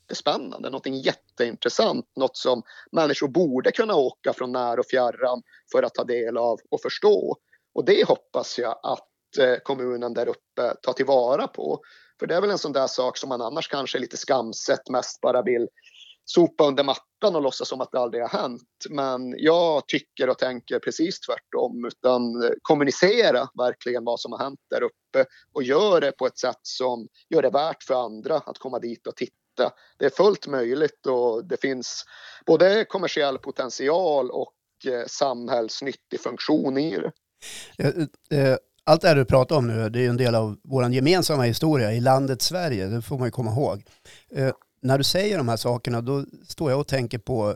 jättespännande, 0.05 0.69
någonting 0.69 0.95
jätteintressant, 0.95 2.05
något 2.15 2.37
som 2.37 2.63
människor 2.91 3.27
borde 3.27 3.71
kunna 3.71 3.95
åka 3.95 4.33
från 4.33 4.51
när 4.51 4.79
och 4.79 4.85
fjärran 4.85 5.41
för 5.71 5.83
att 5.83 5.93
ta 5.93 6.03
del 6.03 6.37
av 6.37 6.59
och 6.69 6.81
förstå. 6.81 7.37
Och 7.75 7.85
det 7.85 8.07
hoppas 8.07 8.57
jag 8.59 8.79
att 8.83 9.37
eh, 9.39 9.55
kommunen 9.63 10.13
där 10.13 10.27
uppe 10.27 10.75
tar 10.81 10.93
tillvara 10.93 11.47
på. 11.47 11.79
För 12.19 12.27
det 12.27 12.35
är 12.35 12.41
väl 12.41 12.49
en 12.49 12.57
sån 12.57 12.73
där 12.73 12.87
sak 12.87 13.17
som 13.17 13.29
man 13.29 13.41
annars 13.41 13.67
kanske 13.67 13.99
lite 13.99 14.17
skamset 14.17 14.89
mest 14.89 15.21
bara 15.21 15.41
vill 15.41 15.67
sopa 16.25 16.67
under 16.67 16.83
mattan 16.83 17.35
och 17.35 17.41
låtsas 17.41 17.67
som 17.67 17.81
att 17.81 17.91
det 17.91 17.99
aldrig 17.99 18.23
har 18.23 18.41
hänt. 18.41 18.85
Men 18.89 19.35
jag 19.37 19.87
tycker 19.87 20.29
och 20.29 20.37
tänker 20.37 20.79
precis 20.79 21.19
tvärtom 21.19 21.85
utan 21.85 22.43
eh, 22.43 22.49
kommunicera 22.61 23.47
verkligen 23.57 24.03
vad 24.03 24.19
som 24.19 24.31
har 24.31 24.39
hänt 24.39 24.59
där 24.69 24.83
uppe 24.83 25.25
och 25.53 25.63
gör 25.63 26.01
det 26.01 26.11
på 26.11 26.25
ett 26.25 26.37
sätt 26.37 26.59
som 26.61 27.07
gör 27.29 27.41
det 27.41 27.49
värt 27.49 27.83
för 27.83 28.05
andra 28.05 28.35
att 28.35 28.57
komma 28.57 28.79
dit 28.79 29.07
och 29.07 29.15
titta. 29.15 29.44
Det 29.97 30.05
är 30.05 30.09
fullt 30.09 30.47
möjligt 30.47 31.05
och 31.05 31.45
det 31.45 31.61
finns 31.61 32.05
både 32.45 32.85
kommersiell 32.85 33.37
potential 33.37 34.31
och 34.31 34.53
eh, 34.85 35.05
samhällsnyttig 35.07 36.19
funktion 36.19 36.77
i 36.77 36.97
det. 36.97 37.11
Eh, 37.77 38.39
eh, 38.39 38.57
allt 38.83 39.01
det 39.01 39.07
här 39.07 39.15
du 39.15 39.25
pratar 39.25 39.55
om 39.55 39.67
nu, 39.67 39.89
det 39.89 40.05
är 40.05 40.09
en 40.09 40.17
del 40.17 40.35
av 40.35 40.57
vår 40.63 40.91
gemensamma 40.91 41.43
historia 41.43 41.93
i 41.93 41.99
landet 41.99 42.41
Sverige, 42.41 42.85
det 42.85 43.01
får 43.01 43.17
man 43.17 43.27
ju 43.27 43.31
komma 43.31 43.51
ihåg 43.51 43.83
när 44.81 44.97
du 44.97 45.03
säger 45.03 45.37
de 45.37 45.47
här 45.47 45.57
sakerna 45.57 46.01
då 46.01 46.25
står 46.47 46.71
jag 46.71 46.79
och 46.79 46.87
tänker 46.87 47.17
på 47.17 47.55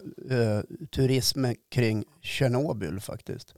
turismen 0.92 1.56
kring 1.72 2.06
Tjernobyl 2.22 3.00
faktiskt. 3.00 3.54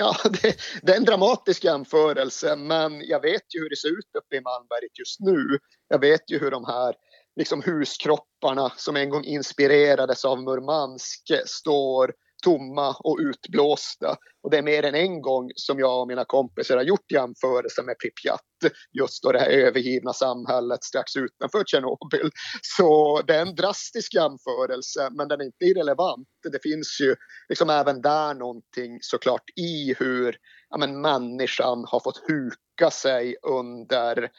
Ja, 0.00 0.16
det, 0.42 0.56
det, 0.82 0.92
är 0.92 0.96
en 0.96 1.04
dramatisk 1.04 1.64
jämförelse, 1.64 2.56
men 2.56 3.00
jag 3.00 3.20
vet 3.20 3.54
ju 3.54 3.60
hur 3.60 3.70
det 3.70 3.76
ser 3.76 3.88
ut 3.88 4.10
uppe 4.18 4.36
i 4.36 4.40
Malmberget 4.40 4.98
just 4.98 5.20
nu. 5.20 5.58
Jag 5.88 6.00
vet 6.00 6.30
ju 6.30 6.38
hur 6.38 6.50
de 6.50 6.64
här 6.64 6.94
liksom 7.40 7.62
huskropparna 7.62 8.72
som 8.76 8.96
en 8.96 9.10
gång 9.10 9.24
inspirerades 9.24 10.24
av 10.24 10.42
Murmansk 10.42 11.30
står 11.46 12.12
tomma 12.44 12.96
och 13.04 13.18
utblåsta. 13.20 14.16
Och 14.42 14.50
det 14.50 14.58
är 14.58 14.62
mer 14.62 14.82
än 14.82 14.94
en 14.94 15.22
gång 15.22 15.50
som 15.54 15.78
jag 15.78 16.00
och 16.00 16.08
mina 16.08 16.24
kompisar 16.24 16.76
har 16.76 16.84
gjort 16.84 17.12
jämförelser 17.12 17.82
med 17.82 17.96
Pripyat, 17.98 18.72
just 18.98 19.22
då 19.22 19.32
det 19.32 19.38
här 19.38 19.50
övergivna 19.50 20.12
samhället 20.12 20.84
strax 20.84 21.16
utanför 21.16 21.64
Tjernobyl. 21.64 22.30
Så 22.62 23.20
det 23.26 23.34
är 23.34 23.42
en 23.42 23.54
drastisk 23.54 24.14
jämförelse, 24.14 25.08
men 25.10 25.28
den 25.28 25.40
är 25.40 25.44
inte 25.44 25.64
irrelevant. 25.64 26.28
Det 26.52 26.62
finns 26.62 26.98
ju 27.00 27.14
liksom 27.48 27.70
även 27.70 28.02
där 28.02 28.34
någonting 28.34 28.98
såklart 29.00 29.44
i 29.60 29.94
hur 29.98 30.36
ja, 30.70 30.78
men 30.78 31.00
människan 31.00 31.84
har 31.86 32.00
fått 32.00 32.22
huka 32.28 32.90
sig 32.90 33.36
under 33.42 34.30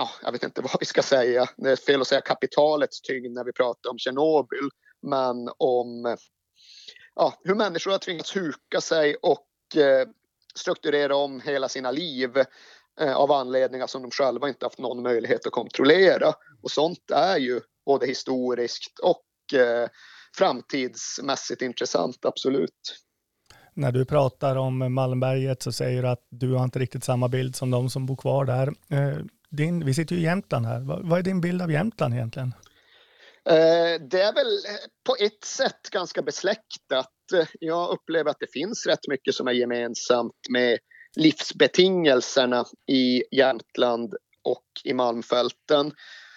ja, 0.00 0.10
jag 0.22 0.32
vet 0.32 0.42
inte 0.42 0.60
vad 0.62 0.76
vi 0.80 0.86
ska 0.86 1.02
säga. 1.02 1.46
Det 1.56 1.70
är 1.70 1.76
fel 1.76 2.00
att 2.00 2.06
säga 2.06 2.20
kapitalets 2.20 3.00
tyngd 3.00 3.34
när 3.34 3.44
vi 3.44 3.52
pratar 3.52 3.90
om 3.90 3.98
Tjernobyl, 3.98 4.68
men 5.02 5.48
om 5.58 6.16
ja, 7.14 7.34
hur 7.44 7.54
människor 7.54 7.90
har 7.90 7.98
tvingats 7.98 8.36
huka 8.36 8.80
sig 8.80 9.16
och 9.22 9.76
eh, 9.76 10.08
strukturera 10.54 11.16
om 11.16 11.40
hela 11.40 11.68
sina 11.68 11.90
liv 11.90 12.38
eh, 13.00 13.16
av 13.16 13.32
anledningar 13.32 13.86
som 13.86 14.02
de 14.02 14.10
själva 14.10 14.48
inte 14.48 14.66
haft 14.66 14.78
någon 14.78 15.02
möjlighet 15.02 15.46
att 15.46 15.52
kontrollera. 15.52 16.32
Och 16.62 16.70
sånt 16.70 17.10
är 17.10 17.38
ju 17.38 17.60
både 17.86 18.06
historiskt 18.06 18.98
och 18.98 19.58
eh, 19.58 19.88
framtidsmässigt 20.38 21.62
intressant, 21.62 22.24
absolut. 22.24 22.96
När 23.74 23.92
du 23.92 24.04
pratar 24.04 24.56
om 24.56 24.94
Malmberget 24.94 25.62
så 25.62 25.72
säger 25.72 26.02
du 26.02 26.08
att 26.08 26.26
du 26.28 26.52
har 26.52 26.64
inte 26.64 26.78
riktigt 26.78 27.04
samma 27.04 27.28
bild 27.28 27.56
som 27.56 27.70
de 27.70 27.90
som 27.90 28.06
bor 28.06 28.16
kvar 28.16 28.44
där. 28.44 28.68
Eh, 28.88 29.18
din, 29.50 29.84
vi 29.84 29.94
sitter 29.94 30.14
ju 30.14 30.20
i 30.20 30.24
Jämtland 30.24 30.66
här. 30.66 30.80
Vad 30.80 31.18
är 31.18 31.22
din 31.22 31.40
bild 31.40 31.62
av 31.62 31.72
Jämtland 31.72 32.14
egentligen? 32.14 32.54
Eh, 33.48 34.00
det 34.10 34.22
är 34.22 34.34
väl 34.34 34.46
eh, 34.46 34.86
på 35.06 35.16
ett 35.20 35.44
sätt 35.44 35.90
ganska 35.90 36.22
besläktat. 36.22 37.32
Eh, 37.34 37.46
jag 37.60 37.90
upplever 37.90 38.30
att 38.30 38.40
det 38.40 38.52
finns 38.52 38.86
rätt 38.86 39.08
mycket 39.08 39.34
som 39.34 39.48
är 39.48 39.52
gemensamt 39.52 40.48
med 40.50 40.78
livsbetingelserna 41.16 42.64
i 42.86 43.22
Jämtland 43.36 44.14
och 44.44 44.66
i 44.84 44.94
Malmfälten. 44.94 45.92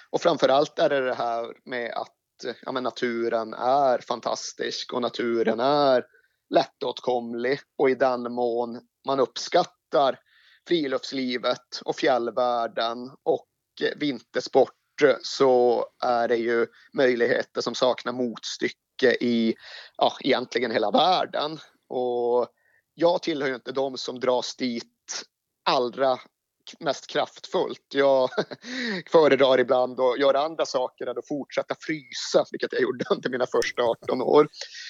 Och 0.10 0.22
framför 0.22 0.50
allt 0.50 0.80
är 0.80 0.90
det 0.90 1.06
det 1.06 1.14
här 1.14 1.46
med 1.66 1.92
att 1.94 2.56
ja, 2.62 2.72
naturen 2.72 3.54
är 3.54 4.00
fantastisk 4.08 4.94
och 4.94 5.02
naturen 5.02 5.60
är 5.60 6.04
lättåtkomlig 6.50 7.60
och 7.78 7.90
i 7.90 7.96
den 7.96 8.34
mån 8.34 8.82
man 9.08 9.20
uppskattar 9.20 10.20
friluftslivet 10.68 11.82
och 11.86 11.96
fjällvärlden 11.96 13.12
och 13.24 13.48
eh, 13.82 13.98
vintersport 13.98 15.02
eh, 15.04 15.16
så 15.22 15.86
är 16.04 16.28
det 16.28 16.38
ju 16.38 16.68
möjligheter 16.94 17.62
som 17.62 17.76
saknar 17.76 18.14
motstycke 18.14 19.18
i 19.22 19.56
ja, 19.98 20.14
egentligen 20.20 20.72
hela 20.72 20.92
världen. 20.92 21.60
Och 21.88 22.48
jag 22.94 23.22
tillhör 23.22 23.50
ju 23.50 23.56
inte 23.56 23.72
de 23.72 23.98
som 23.98 24.20
dras 24.20 24.56
dit 24.56 25.24
allra 25.66 26.20
mest 26.80 27.08
kraftfullt. 27.08 27.88
Jag 27.94 28.30
föredrar 29.12 29.60
ibland 29.60 30.00
att 30.00 30.20
göra 30.20 30.40
andra 30.40 30.66
saker 30.66 31.08
än 31.08 31.18
att 31.18 31.28
fortsätta 31.28 31.76
frysa, 31.80 32.46
vilket 32.52 32.74
jag 32.74 32.82
gjorde 32.82 33.06
under 33.10 33.30
mina 33.30 33.46
första 33.46 33.84
18 33.84 34.22
år. 34.22 34.48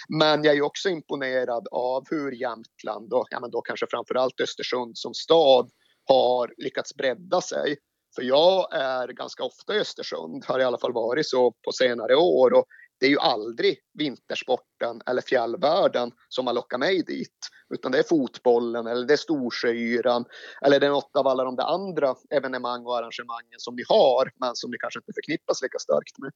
Men 0.10 0.44
jag 0.44 0.58
är 0.58 0.62
också 0.62 0.90
imponerad 0.90 1.68
av 1.72 2.04
hur 2.10 2.32
Jämtland 2.32 3.14
och 3.14 3.28
ja, 3.30 3.40
men 3.40 3.52
då 3.52 3.62
kanske 3.62 3.86
framförallt 3.90 4.42
Östersund 4.42 4.98
som 4.98 5.14
stad 5.14 5.70
har 6.06 6.54
lyckats 6.58 6.96
bredda 6.96 7.42
sig 7.42 7.78
för 8.16 8.22
jag 8.24 8.68
är 8.74 9.08
ganska 9.08 9.44
ofta 9.44 9.76
i 9.76 9.80
Östersund, 9.80 10.46
har 10.48 10.60
i 10.60 10.64
alla 10.64 10.78
fall 10.78 10.94
varit 10.94 11.28
så 11.28 11.52
på 11.52 11.72
senare 11.72 12.16
år. 12.16 12.54
Och 12.54 12.66
det 13.04 13.08
är 13.08 13.12
ju 13.12 13.20
aldrig 13.20 13.78
vintersporten 13.94 15.02
eller 15.06 15.22
fjällvärlden 15.22 16.12
som 16.30 16.48
har 16.48 16.54
lockat 16.54 16.80
mig 16.80 17.04
dit. 17.04 17.40
Utan 17.74 17.92
det 17.92 18.00
är 18.00 18.04
fotbollen 18.04 18.88
eller 18.88 19.08
det 19.08 19.14
är 19.14 19.18
Storsjöyran 19.18 20.26
eller 20.66 20.80
det 20.80 20.86
är 20.86 20.90
något 20.90 21.16
av 21.16 21.28
alla 21.28 21.44
de 21.44 21.56
där 21.56 21.64
andra 21.64 22.16
evenemang 22.30 22.86
och 22.86 22.98
arrangemangen 22.98 23.60
som 23.60 23.76
ni 23.76 23.84
har 23.88 24.32
men 24.40 24.56
som 24.56 24.72
ni 24.72 24.78
kanske 24.78 25.00
inte 25.00 25.14
förknippas 25.16 25.62
lika 25.62 25.80
starkt 25.80 26.18
med 26.18 26.32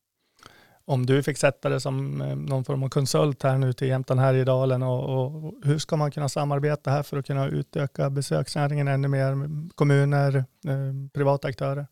om 0.86 1.06
du 1.06 1.24
fick 1.24 1.38
sätta 1.38 1.70
det 1.70 1.80
som 1.80 2.22
eh, 2.22 2.36
någon 2.36 2.66
form 2.66 2.84
av 2.84 2.90
konsult 2.90 3.44
här 3.44 3.58
nu 3.58 3.74
till 3.74 3.88
Jämtland 3.88 4.22
Härjedalen 4.22 4.84
och, 4.84 5.04
och 5.04 5.54
hur 5.64 5.78
ska 5.78 5.96
man 5.96 6.12
kunna 6.12 6.30
samarbeta 6.30 6.92
här 6.92 7.04
för 7.04 7.18
att 7.18 7.28
kunna 7.28 7.48
utöka 7.48 8.10
besöksnäringen 8.10 8.88
ännu 8.88 9.08
mer, 9.08 9.36
kommuner, 9.76 10.36
eh, 10.38 11.10
privata 11.14 11.48
aktörer? 11.48 11.88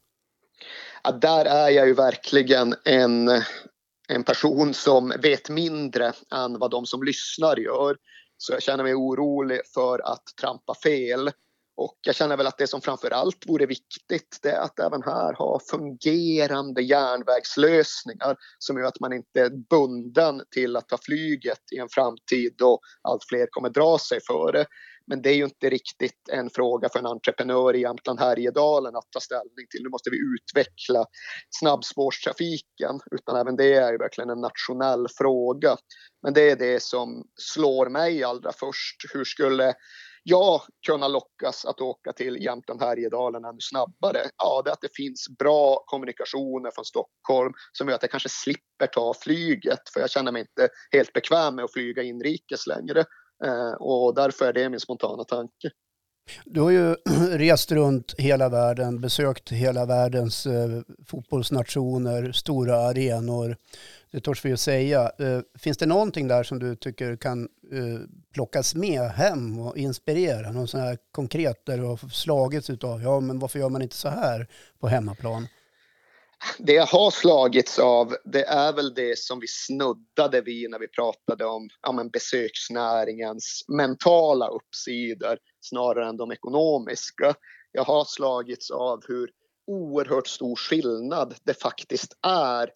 Ja, 1.03 1.11
där 1.11 1.45
är 1.45 1.69
jag 1.69 1.87
ju 1.87 1.93
verkligen 1.93 2.75
en, 2.85 3.29
en 4.07 4.23
person 4.23 4.73
som 4.73 5.13
vet 5.19 5.49
mindre 5.49 6.13
än 6.33 6.59
vad 6.59 6.71
de 6.71 6.85
som 6.85 7.03
lyssnar 7.03 7.57
gör. 7.59 7.97
Så 8.37 8.53
jag 8.53 8.63
känner 8.63 8.83
mig 8.83 8.95
orolig 8.95 9.61
för 9.73 9.99
att 9.99 10.23
trampa 10.41 10.75
fel. 10.83 11.31
Och 11.77 11.97
jag 12.01 12.15
känner 12.15 12.37
väl 12.37 12.47
att 12.47 12.57
det 12.57 12.67
som 12.67 12.81
framför 12.81 13.11
allt 13.11 13.47
vore 13.47 13.65
viktigt 13.65 14.39
det 14.41 14.49
är 14.49 14.59
att 14.59 14.79
även 14.79 15.03
här 15.03 15.33
ha 15.33 15.59
fungerande 15.71 16.81
järnvägslösningar 16.81 18.35
som 18.59 18.77
gör 18.77 18.85
att 18.85 18.99
man 18.99 19.13
inte 19.13 19.41
är 19.41 19.49
bunden 19.69 20.41
till 20.51 20.75
att 20.75 20.89
ta 20.89 20.97
flyget 21.01 21.59
i 21.75 21.77
en 21.77 21.89
framtid 21.89 22.53
då 22.57 22.79
allt 23.01 23.23
fler 23.29 23.47
kommer 23.51 23.69
dra 23.69 23.97
sig 23.97 24.19
för 24.27 24.51
det. 24.51 24.65
Men 25.07 25.21
det 25.21 25.29
är 25.29 25.35
ju 25.35 25.43
inte 25.43 25.69
riktigt 25.69 26.29
en 26.31 26.49
fråga 26.49 26.89
för 26.89 26.99
en 26.99 27.05
entreprenör 27.05 27.75
i 27.75 27.81
Jämtland 27.81 28.19
Härjedalen 28.19 28.95
att 28.95 29.11
ta 29.11 29.19
ställning 29.19 29.67
till. 29.69 29.83
Nu 29.83 29.89
måste 29.89 30.09
vi 30.09 30.17
utveckla 30.17 31.05
snabbspårstrafiken 31.49 32.99
utan 33.11 33.35
även 33.35 33.55
det 33.55 33.73
är 33.73 33.91
ju 33.91 33.97
verkligen 33.97 34.29
en 34.29 34.41
nationell 34.41 35.07
fråga. 35.17 35.77
Men 36.23 36.33
det 36.33 36.49
är 36.51 36.55
det 36.55 36.83
som 36.83 37.23
slår 37.35 37.89
mig 37.89 38.23
allra 38.23 38.51
först. 38.51 39.13
Hur 39.13 39.23
skulle 39.23 39.73
jag 40.27 40.61
kunna 40.87 41.07
lockas 41.07 41.65
att 41.65 41.81
åka 41.81 42.13
till 42.13 42.43
Jämtland 42.43 42.81
Härjedalen 42.81 43.45
ännu 43.45 43.59
snabbare? 43.59 44.21
Ja, 44.37 44.61
det 44.65 44.69
är 44.69 44.73
att 44.73 44.81
det 44.81 44.95
finns 44.95 45.25
bra 45.39 45.83
kommunikationer 45.85 46.71
från 46.75 46.85
Stockholm 46.85 47.53
som 47.71 47.87
gör 47.87 47.95
att 47.95 48.03
jag 48.03 48.11
kanske 48.11 48.29
slipper 48.29 48.87
ta 48.87 49.13
flyget 49.13 49.79
för 49.93 49.99
jag 49.99 50.09
känner 50.09 50.31
mig 50.31 50.41
inte 50.41 50.69
helt 50.91 51.13
bekväm 51.13 51.55
med 51.55 51.65
att 51.65 51.73
flyga 51.73 52.03
inrikes 52.03 52.67
längre. 52.67 53.05
Eh, 53.43 53.73
och 53.79 54.15
därför 54.15 54.45
är 54.45 54.53
det 54.53 54.69
min 54.69 54.79
spontana 54.79 55.23
tanke. 55.23 55.71
Du 56.45 56.61
har 56.61 56.69
ju 56.69 56.95
rest 57.31 57.71
runt 57.71 58.15
hela 58.17 58.49
världen, 58.49 59.01
besökt 59.01 59.51
hela 59.51 59.85
världens 59.85 60.45
eh, 60.45 60.81
fotbollsnationer, 61.05 62.31
stora 62.31 62.77
arenor. 62.77 63.57
Det 64.11 64.19
törs 64.19 64.45
vi 64.45 64.49
ju 64.49 64.57
säga. 64.57 65.11
Eh, 65.19 65.39
finns 65.59 65.77
det 65.77 65.85
någonting 65.85 66.27
där 66.27 66.43
som 66.43 66.59
du 66.59 66.75
tycker 66.75 67.15
kan 67.15 67.47
plockas 68.33 68.75
med 68.75 69.01
hem 69.01 69.59
och 69.59 69.77
inspirera? 69.77 70.51
Någon 70.51 70.67
sån 70.67 70.79
här 70.79 70.97
konkret 71.11 71.65
där 71.65 71.77
du 71.77 71.83
har 71.83 72.09
slagits 72.09 72.69
utav, 72.69 73.01
ja 73.01 73.19
men 73.19 73.39
varför 73.39 73.59
gör 73.59 73.69
man 73.69 73.81
inte 73.81 73.95
så 73.95 74.09
här 74.09 74.47
på 74.79 74.87
hemmaplan? 74.87 75.47
Det 76.57 76.73
jag 76.73 76.85
har 76.85 77.11
slagits 77.11 77.79
av 77.79 78.15
det 78.25 78.43
är 78.43 78.73
väl 78.73 78.93
det 78.93 79.19
som 79.19 79.39
vi 79.39 79.47
snuddade 79.47 80.41
vid 80.41 80.69
när 80.69 80.79
vi 80.79 80.87
pratade 80.87 81.45
om 81.45 81.69
ja, 81.81 81.91
men 81.91 82.09
besöksnäringens 82.09 83.65
mentala 83.67 84.47
uppsidor 84.47 85.37
snarare 85.61 86.09
än 86.09 86.17
de 86.17 86.31
ekonomiska. 86.31 87.35
Jag 87.71 87.83
har 87.83 88.05
slagits 88.05 88.71
av 88.71 89.03
hur 89.07 89.29
oerhört 89.67 90.27
stor 90.27 90.55
skillnad 90.55 91.35
det 91.43 91.61
faktiskt 91.61 92.17
är 92.27 92.69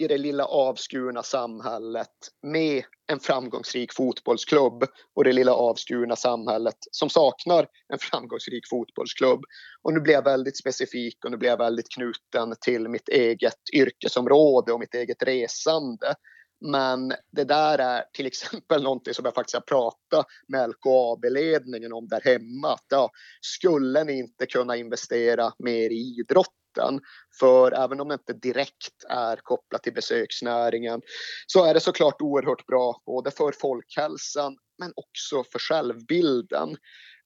i 0.00 0.08
det 0.08 0.18
lilla 0.18 0.44
avskurna 0.44 1.22
samhället 1.22 2.08
med 2.42 2.84
en 3.12 3.20
framgångsrik 3.20 3.92
fotbollsklubb 3.92 4.84
och 5.16 5.24
det 5.24 5.32
lilla 5.32 5.54
avskurna 5.54 6.16
samhället 6.16 6.76
som 6.90 7.10
saknar 7.10 7.66
en 7.92 7.98
framgångsrik 7.98 8.68
fotbollsklubb. 8.70 9.44
Och 9.82 9.92
nu 9.92 10.00
blir 10.00 10.14
jag 10.14 10.24
väldigt 10.24 10.58
specifik 10.58 11.24
och 11.24 11.30
nu 11.30 11.36
blir 11.36 11.48
jag 11.48 11.56
väldigt 11.56 11.94
knuten 11.94 12.54
till 12.60 12.88
mitt 12.88 13.08
eget 13.08 13.74
yrkesområde 13.74 14.72
och 14.72 14.80
mitt 14.80 14.94
eget 14.94 15.22
resande. 15.22 16.14
Men 16.60 17.12
det 17.32 17.44
där 17.44 17.78
är 17.78 18.04
till 18.12 18.26
exempel 18.26 18.82
någonting 18.82 19.14
som 19.14 19.24
jag 19.24 19.34
faktiskt 19.34 19.54
har 19.54 19.60
pratat 19.60 20.26
med 20.48 20.70
LKAB-ledningen 20.70 21.92
om 21.92 22.08
där 22.08 22.20
hemma. 22.24 22.72
Att, 22.72 22.86
ja, 22.88 23.10
skulle 23.40 24.04
ni 24.04 24.18
inte 24.18 24.46
kunna 24.46 24.76
investera 24.76 25.52
mer 25.58 25.90
i 25.90 26.20
idrott 26.20 26.59
idrotten. 26.70 27.00
För 27.40 27.72
även 27.72 28.00
om 28.00 28.08
det 28.08 28.14
inte 28.14 28.32
direkt 28.32 29.04
är 29.08 29.36
kopplat 29.36 29.82
till 29.82 29.94
besöksnäringen 29.94 31.00
så 31.46 31.64
är 31.64 31.74
det 31.74 31.80
såklart 31.80 32.22
oerhört 32.22 32.66
bra 32.66 33.02
både 33.06 33.30
för 33.30 33.52
folkhälsan 33.52 34.56
men 34.78 34.92
också 34.96 35.44
för 35.52 35.58
självbilden. 35.58 36.76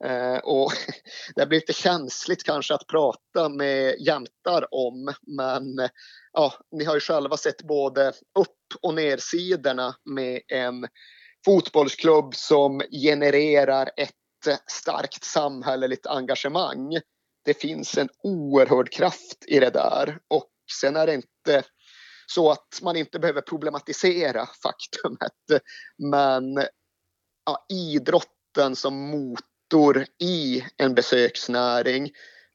Eh, 0.04 0.38
och 0.38 0.72
det 1.34 1.46
blir 1.46 1.60
lite 1.60 1.72
känsligt 1.72 2.44
kanske 2.44 2.74
att 2.74 2.86
prata 2.86 3.48
med 3.48 3.94
jämtar 4.00 4.74
om 4.74 5.14
men 5.26 5.88
ja, 6.32 6.52
ni 6.72 6.84
har 6.84 6.94
ju 6.94 7.00
själva 7.00 7.36
sett 7.36 7.62
både 7.62 8.08
upp 8.38 8.82
och 8.82 8.94
nersidorna 8.94 9.94
med 10.04 10.40
en 10.48 10.86
fotbollsklubb 11.44 12.34
som 12.34 12.82
genererar 12.90 13.90
ett 13.96 14.10
starkt 14.66 15.24
samhälleligt 15.24 16.06
engagemang 16.06 17.00
det 17.44 17.54
finns 17.54 17.98
en 17.98 18.08
oerhörd 18.22 18.92
kraft 18.92 19.44
i 19.46 19.60
det 19.60 19.70
där 19.70 20.18
och 20.28 20.50
sen 20.80 20.96
är 20.96 21.06
det 21.06 21.14
inte 21.14 21.64
så 22.26 22.50
att 22.50 22.80
man 22.82 22.96
inte 22.96 23.18
behöver 23.18 23.40
problematisera 23.40 24.46
faktumet. 24.62 25.62
Men 25.98 26.66
ja, 27.46 27.66
idrotten 27.68 28.76
som 28.76 28.94
motor 28.94 30.06
i 30.22 30.64
en 30.76 30.94
besöksnäring, 30.94 32.10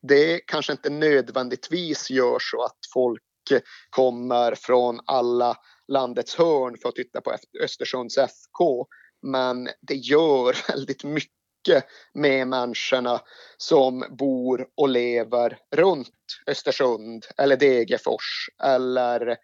det 0.08 0.39
kanske 0.39 0.71
inte 0.71 0.89
nödvändigtvis 0.89 2.10
gör 2.10 2.38
så 2.39 2.63
att 2.63 2.80
folk 2.93 3.23
kommer 3.89 4.56
från 4.56 4.99
alla 5.06 5.58
landets 5.88 6.36
hörn 6.36 6.78
för 6.82 6.89
att 6.89 6.95
titta 6.95 7.21
på 7.21 7.36
Östersunds 7.63 8.17
FK. 8.17 8.88
Men 9.21 9.69
det 9.82 9.95
gör 9.95 10.56
väldigt 10.67 11.04
mycket 11.04 11.38
mycket 11.60 11.86
med 12.13 12.48
människorna 12.48 13.22
som 13.58 14.06
bor 14.10 14.67
och 14.78 14.89
lever 14.89 15.58
runt 15.76 16.10
Östersund 16.48 17.26
eller 17.38 17.58
Degerfors 17.58 18.50
eller 18.63 19.38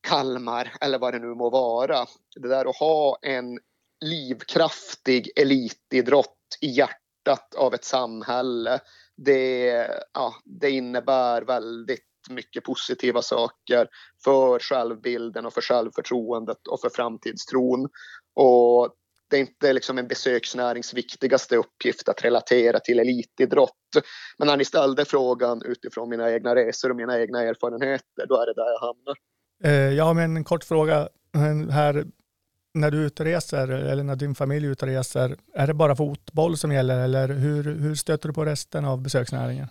Kalmar 0.00 0.72
eller 0.80 0.98
vad 0.98 1.14
det 1.14 1.18
nu 1.18 1.34
må 1.34 1.50
vara. 1.50 2.06
Det 2.36 2.48
där 2.48 2.70
att 2.70 2.76
ha 2.76 3.18
en 3.22 3.58
livkraftig 4.04 5.30
elitidrott 5.36 6.38
i 6.60 6.66
hjärtat 6.66 7.54
av 7.54 7.74
ett 7.74 7.84
samhälle 7.84 8.80
det, 9.16 9.88
ja, 10.12 10.34
det 10.44 10.70
innebär 10.70 11.42
väldigt 11.42 12.00
mycket 12.30 12.64
positiva 12.64 13.22
saker 13.22 13.88
för 14.24 14.58
självbilden 14.58 15.46
och 15.46 15.52
för 15.52 15.60
självförtroendet 15.60 16.66
och 16.66 16.80
för 16.80 16.90
framtidstron. 16.90 17.88
Och 18.34 18.94
det 19.34 19.38
är 19.38 19.40
inte 19.40 19.72
liksom 19.72 19.98
en 19.98 20.08
besöksnärings 20.08 20.94
viktigaste 20.94 21.56
uppgift 21.56 22.08
att 22.08 22.24
relatera 22.24 22.80
till 22.80 22.98
elitidrott. 22.98 23.70
Men 24.38 24.48
när 24.48 24.56
ni 24.56 24.64
ställde 24.64 25.04
frågan 25.04 25.62
utifrån 25.62 26.08
mina 26.08 26.32
egna 26.32 26.54
resor 26.54 26.90
och 26.90 26.96
mina 26.96 27.20
egna 27.20 27.42
erfarenheter, 27.42 28.26
då 28.28 28.34
är 28.42 28.46
det 28.46 28.54
där 28.54 28.66
jag 28.72 28.80
hamnar. 28.80 29.16
Eh, 29.64 29.96
jag 29.96 30.04
har 30.04 30.20
en 30.20 30.44
kort 30.44 30.64
fråga 30.64 31.08
här. 31.70 32.04
När 32.76 32.90
du 32.90 33.06
utreser 33.06 33.68
eller 33.68 34.02
när 34.02 34.16
din 34.16 34.34
familj 34.34 34.66
utreser, 34.66 35.36
är 35.54 35.66
det 35.66 35.74
bara 35.74 35.96
fotboll 35.96 36.56
som 36.56 36.72
gäller 36.72 37.04
eller 37.04 37.28
hur, 37.28 37.64
hur 37.64 37.94
stöter 37.94 38.28
du 38.28 38.34
på 38.34 38.44
resten 38.44 38.84
av 38.84 39.02
besöksnäringen? 39.02 39.68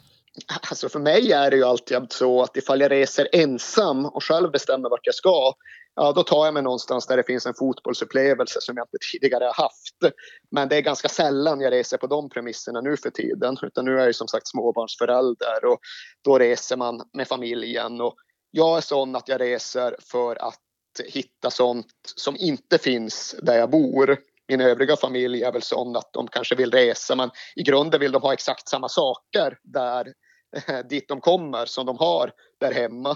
Alltså 0.69 0.89
för 0.89 0.99
mig 0.99 1.31
är 1.31 1.51
det 1.51 1.57
ju 1.57 1.63
alltid 1.63 1.97
så 2.09 2.43
att 2.43 2.57
ifall 2.57 2.81
jag 2.81 2.91
reser 2.91 3.27
ensam 3.31 4.05
och 4.05 4.23
själv 4.23 4.51
bestämmer 4.51 4.89
vart 4.89 5.05
jag 5.05 5.15
ska, 5.15 5.53
ja 5.95 6.11
då 6.11 6.23
tar 6.23 6.45
jag 6.45 6.53
mig 6.53 6.63
någonstans 6.63 7.07
där 7.07 7.17
det 7.17 7.23
finns 7.23 7.45
en 7.45 7.53
fotbollsupplevelse 7.53 8.61
som 8.61 8.77
jag 8.77 8.83
inte 8.83 8.97
tidigare 9.11 9.43
har 9.43 9.53
haft. 9.53 10.15
Men 10.51 10.69
det 10.69 10.75
är 10.75 10.81
ganska 10.81 11.09
sällan 11.09 11.61
jag 11.61 11.71
reser 11.71 11.97
på 11.97 12.07
de 12.07 12.29
premisserna 12.29 12.81
nu 12.81 12.97
för 12.97 13.09
tiden. 13.09 13.57
Utan 13.61 13.85
nu 13.85 13.99
är 13.99 14.05
jag 14.05 14.15
som 14.15 14.27
sagt 14.27 14.47
småbarnsförälder 14.47 15.65
och 15.65 15.79
då 16.23 16.39
reser 16.39 16.77
man 16.77 17.01
med 17.13 17.27
familjen. 17.27 18.01
Och 18.01 18.15
jag 18.51 18.77
är 18.77 18.81
sån 18.81 19.15
att 19.15 19.27
jag 19.27 19.41
reser 19.41 19.95
för 20.11 20.35
att 20.35 20.59
hitta 21.05 21.51
sånt 21.51 22.13
som 22.15 22.35
inte 22.39 22.77
finns 22.77 23.35
där 23.41 23.57
jag 23.57 23.69
bor. 23.69 24.17
Min 24.47 24.61
övriga 24.61 24.95
familj 24.95 25.43
är 25.43 25.51
väl 25.51 25.61
sån 25.61 25.95
att 25.95 26.13
de 26.13 26.27
kanske 26.27 26.55
vill 26.55 26.71
resa 26.71 27.15
men 27.15 27.31
i 27.55 27.63
grunden 27.63 27.99
vill 27.99 28.11
de 28.11 28.21
ha 28.21 28.33
exakt 28.33 28.67
samma 28.67 28.89
saker 28.89 29.57
där 29.63 30.13
dit 30.89 31.07
de 31.07 31.21
kommer 31.21 31.65
som 31.65 31.85
de 31.85 31.97
har 31.97 32.31
där 32.59 32.71
hemma. 32.71 33.15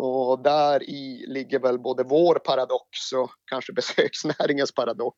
Och 0.00 0.42
där 0.42 0.90
i 0.90 1.24
ligger 1.28 1.58
väl 1.58 1.78
både 1.78 2.02
vår 2.02 2.34
paradox 2.34 3.12
och 3.16 3.30
kanske 3.50 3.72
besöksnäringens 3.76 4.72
paradox. 4.72 5.16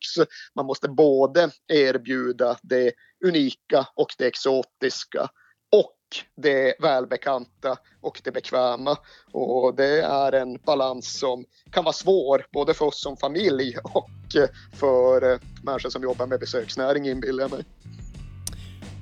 Man 0.55 0.67
måste 0.67 0.89
både 0.89 1.51
erbjuda 1.69 2.57
det 2.63 2.93
unika 3.25 3.87
och 3.95 4.09
det 4.19 4.27
exotiska 4.27 5.29
och 5.73 5.97
det 6.37 6.75
välbekanta 6.81 7.77
och 8.01 8.21
det 8.25 8.33
bekväma. 8.33 8.97
Och 9.33 9.75
det 9.75 10.03
är 10.03 10.33
en 10.33 10.59
balans 10.67 11.19
som 11.19 11.45
kan 11.71 11.85
vara 11.85 11.93
svår 11.93 12.47
både 12.53 12.75
för 12.75 12.87
oss 12.87 13.03
som 13.03 13.17
familj 13.17 13.77
och 13.85 14.11
för 14.75 15.33
eh, 15.33 15.39
människor 15.63 15.91
som 15.91 16.03
jobbar 16.03 16.27
med 16.27 16.41
besöksnäring 16.41 17.09
inbillar 17.09 17.45
jag 17.45 17.51
mig. 17.51 17.65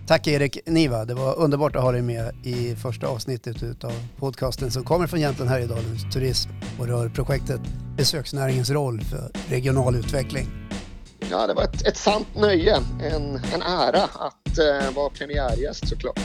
Tack 0.09 0.27
Erik 0.27 0.59
Niva, 0.67 1.05
det 1.05 1.15
var 1.15 1.39
underbart 1.39 1.77
att 1.77 1.83
ha 1.83 1.93
dig 1.93 2.03
med 2.03 2.47
i 2.47 2.77
första 2.77 3.07
avsnittet 3.07 3.85
av 3.85 3.93
podcasten 4.17 4.71
som 4.71 4.85
kommer 4.85 5.07
från 5.07 5.21
Jämtland 5.21 5.51
Härjedalens 5.51 6.15
turism 6.15 6.51
och 6.79 6.87
rör 6.87 7.09
projektet 7.09 7.61
Besöksnäringens 7.97 8.71
roll 8.71 9.01
för 9.01 9.31
regional 9.49 9.97
utveckling. 9.97 10.49
Ja, 11.31 11.47
det 11.47 11.55
var 11.55 11.63
ett, 11.63 11.87
ett 11.87 11.97
sant 11.97 12.27
nöje, 12.37 12.77
en, 13.03 13.41
en 13.55 13.63
ära 13.63 14.03
att 14.03 14.59
uh, 14.59 14.95
vara 14.95 15.11
premiärgäst 15.11 15.89
såklart. 15.89 16.21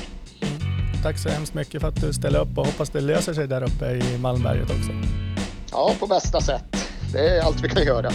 Tack 1.03 1.17
så 1.17 1.29
hemskt 1.29 1.53
mycket 1.53 1.81
för 1.81 1.87
att 1.87 2.01
du 2.01 2.13
ställer 2.13 2.39
upp 2.39 2.57
och 2.57 2.65
hoppas 2.65 2.89
det 2.89 3.01
löser 3.01 3.33
sig 3.33 3.47
där 3.47 3.63
uppe 3.63 3.91
i 3.91 4.17
Malmberget 4.17 4.69
också. 4.69 4.91
Ja, 5.71 5.93
på 5.99 6.07
bästa 6.07 6.41
sätt. 6.41 6.75
Det 7.13 7.29
är 7.29 7.41
allt 7.41 7.63
vi 7.63 7.69
kan 7.69 7.83
göra. 7.83 8.11